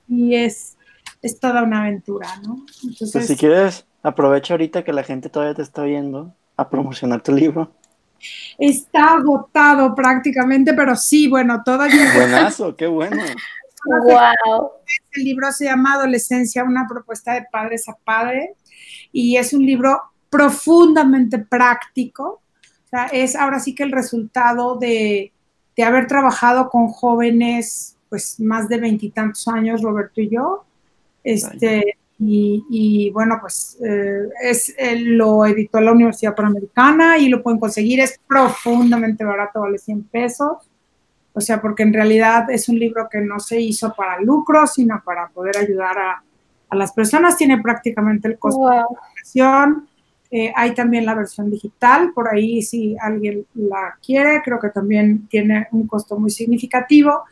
[0.07, 0.77] y es,
[1.21, 2.65] es toda una aventura, ¿no?
[2.83, 7.21] Entonces, pues si quieres, aprovecha ahorita que la gente todavía te está viendo a promocionar
[7.21, 7.71] tu libro.
[8.57, 12.11] Está agotado prácticamente, pero sí, bueno, todavía.
[12.15, 13.23] Buenazo, qué bueno.
[13.85, 14.71] Wow.
[15.13, 18.51] El libro se llama Adolescencia, una propuesta de padres a padres,
[19.11, 22.40] y es un libro profundamente práctico,
[22.91, 25.31] sea, es ahora sí que el resultado de,
[25.83, 30.63] haber trabajado con jóvenes, pues más de veintitantos años, Roberto y yo.
[31.23, 37.99] Este, y, bueno, pues eh, es, lo editó la Universidad Panamericana y lo pueden conseguir,
[37.99, 40.69] es profundamente barato, vale 100 pesos.
[41.33, 45.01] O sea, porque en realidad es un libro que no se hizo para lucro, sino
[45.03, 46.23] para poder ayudar a,
[46.75, 47.37] las personas.
[47.37, 49.89] Tiene prácticamente el costo de la educación
[50.33, 55.27] eh, hay también la versión digital, por ahí si alguien la quiere, creo que también
[55.27, 57.23] tiene un costo muy significativo.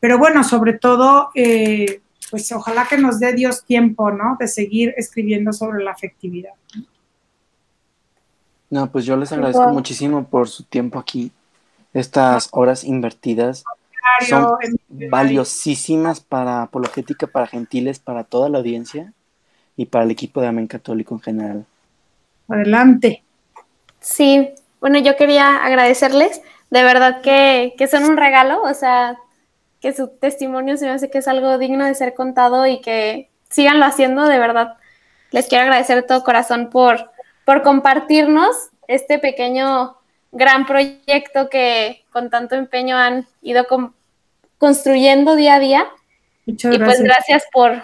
[0.00, 4.36] Pero bueno, sobre todo, eh, pues ojalá que nos dé Dios tiempo, ¿no?
[4.40, 6.54] De seguir escribiendo sobre la afectividad.
[8.68, 11.30] No, pues yo les agradezco muchísimo por su tiempo aquí.
[11.92, 13.62] Estas horas invertidas
[14.28, 14.56] son
[14.88, 19.12] valiosísimas para Apologética, para Gentiles, para toda la audiencia
[19.76, 21.66] y para el equipo de Amén Católico en general.
[22.50, 23.22] Adelante.
[24.00, 29.18] Sí, bueno, yo quería agradecerles, de verdad que, son un regalo, o sea,
[29.80, 33.30] que su testimonio se me hace que es algo digno de ser contado y que
[33.48, 34.76] síganlo haciendo, de verdad.
[35.30, 37.10] Les quiero agradecer de todo corazón por,
[37.44, 39.96] por compartirnos este pequeño
[40.32, 43.66] gran proyecto que con tanto empeño han ido
[44.58, 45.86] construyendo día a día.
[46.46, 47.82] Muchas y pues gracias por,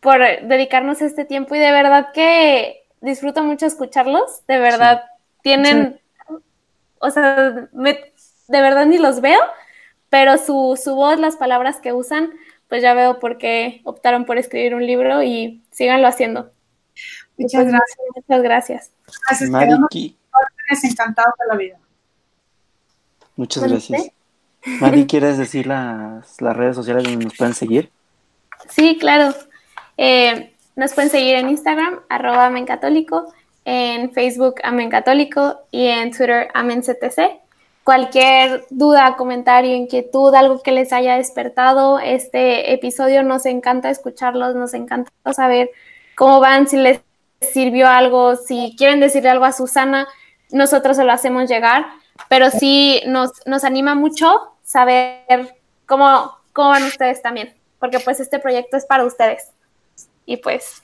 [0.00, 5.04] por dedicarnos este tiempo y de verdad que disfruto mucho escucharlos, de verdad
[5.42, 6.00] tienen,
[6.98, 8.12] o sea, de
[8.48, 9.40] verdad ni los veo,
[10.10, 12.32] pero su, su voz, las palabras que usan,
[12.68, 16.50] pues ya veo por qué optaron por escribir un libro y síganlo haciendo.
[17.36, 17.98] Muchas Pues, gracias.
[18.14, 18.90] Muchas gracias.
[19.28, 20.16] Gracias, Mariki,
[20.68, 21.78] quedamos encantados de la vida.
[23.36, 24.10] muchas Bueno, gracias.
[24.80, 27.92] Mari, ¿quieres decir las, las redes sociales donde nos pueden seguir?
[28.68, 29.32] Sí, claro.
[29.96, 33.32] Eh, nos pueden seguir en Instagram, arroba amencatólico,
[33.64, 37.40] en Facebook amencatólico y en Twitter amenctc.
[37.82, 44.74] Cualquier duda, comentario, inquietud, algo que les haya despertado este episodio, nos encanta escucharlos, nos
[44.74, 45.70] encanta saber
[46.14, 47.00] cómo van, si les
[47.40, 50.06] sirvió algo, si quieren decirle algo a Susana,
[50.50, 51.86] nosotros se lo hacemos llegar,
[52.28, 55.54] pero sí nos, nos anima mucho saber
[55.86, 59.52] cómo, cómo van ustedes también, porque pues este proyecto es para ustedes.
[60.26, 60.82] Y pues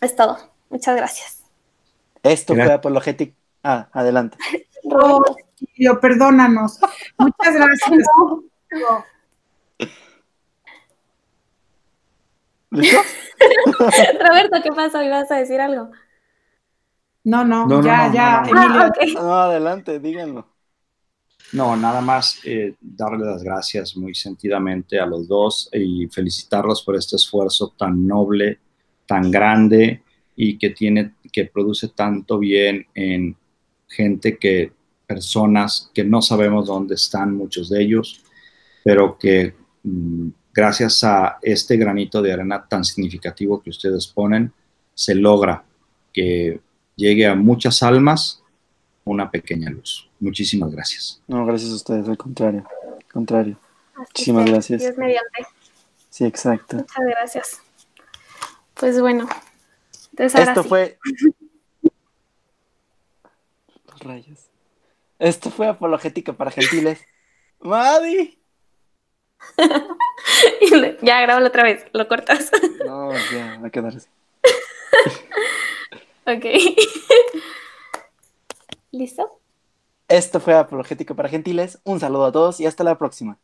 [0.00, 0.38] es todo.
[0.68, 1.44] Muchas gracias.
[2.22, 2.70] Esto fue.
[2.70, 3.34] Apologetic.
[3.62, 4.36] Ah, adelante.
[4.92, 5.22] Oh,
[5.76, 6.80] Yo, perdónanos.
[7.18, 8.00] Muchas gracias.
[12.70, 15.02] Roberto, ¿qué pasó?
[15.02, 15.90] ¿Ibas a decir algo?
[17.24, 18.86] No, no, ya, no, ya, no, no.
[18.98, 19.18] Emilio.
[19.18, 19.22] Ah.
[19.22, 20.49] No, adelante, díganlo.
[21.52, 26.94] No, nada más eh, darle las gracias muy sentidamente a los dos y felicitarlos por
[26.94, 28.60] este esfuerzo tan noble,
[29.06, 30.02] tan grande
[30.36, 33.36] y que tiene, que produce tanto bien en
[33.88, 34.72] gente que,
[35.06, 38.22] personas que no sabemos dónde están muchos de ellos,
[38.84, 44.52] pero que mm, gracias a este granito de arena tan significativo que ustedes ponen,
[44.94, 45.64] se logra
[46.12, 46.60] que
[46.94, 48.40] llegue a muchas almas
[49.04, 50.09] una pequeña luz.
[50.20, 51.20] Muchísimas gracias.
[51.26, 52.64] No, gracias a ustedes, al contrario.
[52.98, 53.58] Al contrario.
[53.94, 54.80] Así Muchísimas sea, gracias.
[54.82, 55.46] Dios mediante.
[56.10, 56.76] Sí, exacto.
[56.76, 57.62] Muchas gracias.
[58.74, 59.26] Pues bueno.
[60.10, 60.68] Entonces ahora Esto sí.
[60.68, 60.98] fue.
[63.86, 64.38] Los rayos.
[65.18, 67.00] Esto fue Apologética para Gentiles.
[67.60, 68.38] ¡Madi!
[71.02, 71.86] ya, grábalo otra vez.
[71.92, 72.50] Lo cortas.
[72.84, 74.08] No, ya, va a quedar así.
[76.26, 76.44] ok.
[78.92, 79.39] ¿Listo?
[80.10, 81.80] Esto fue Apologética para Gentiles.
[81.84, 83.40] Un saludo a todos y hasta la próxima.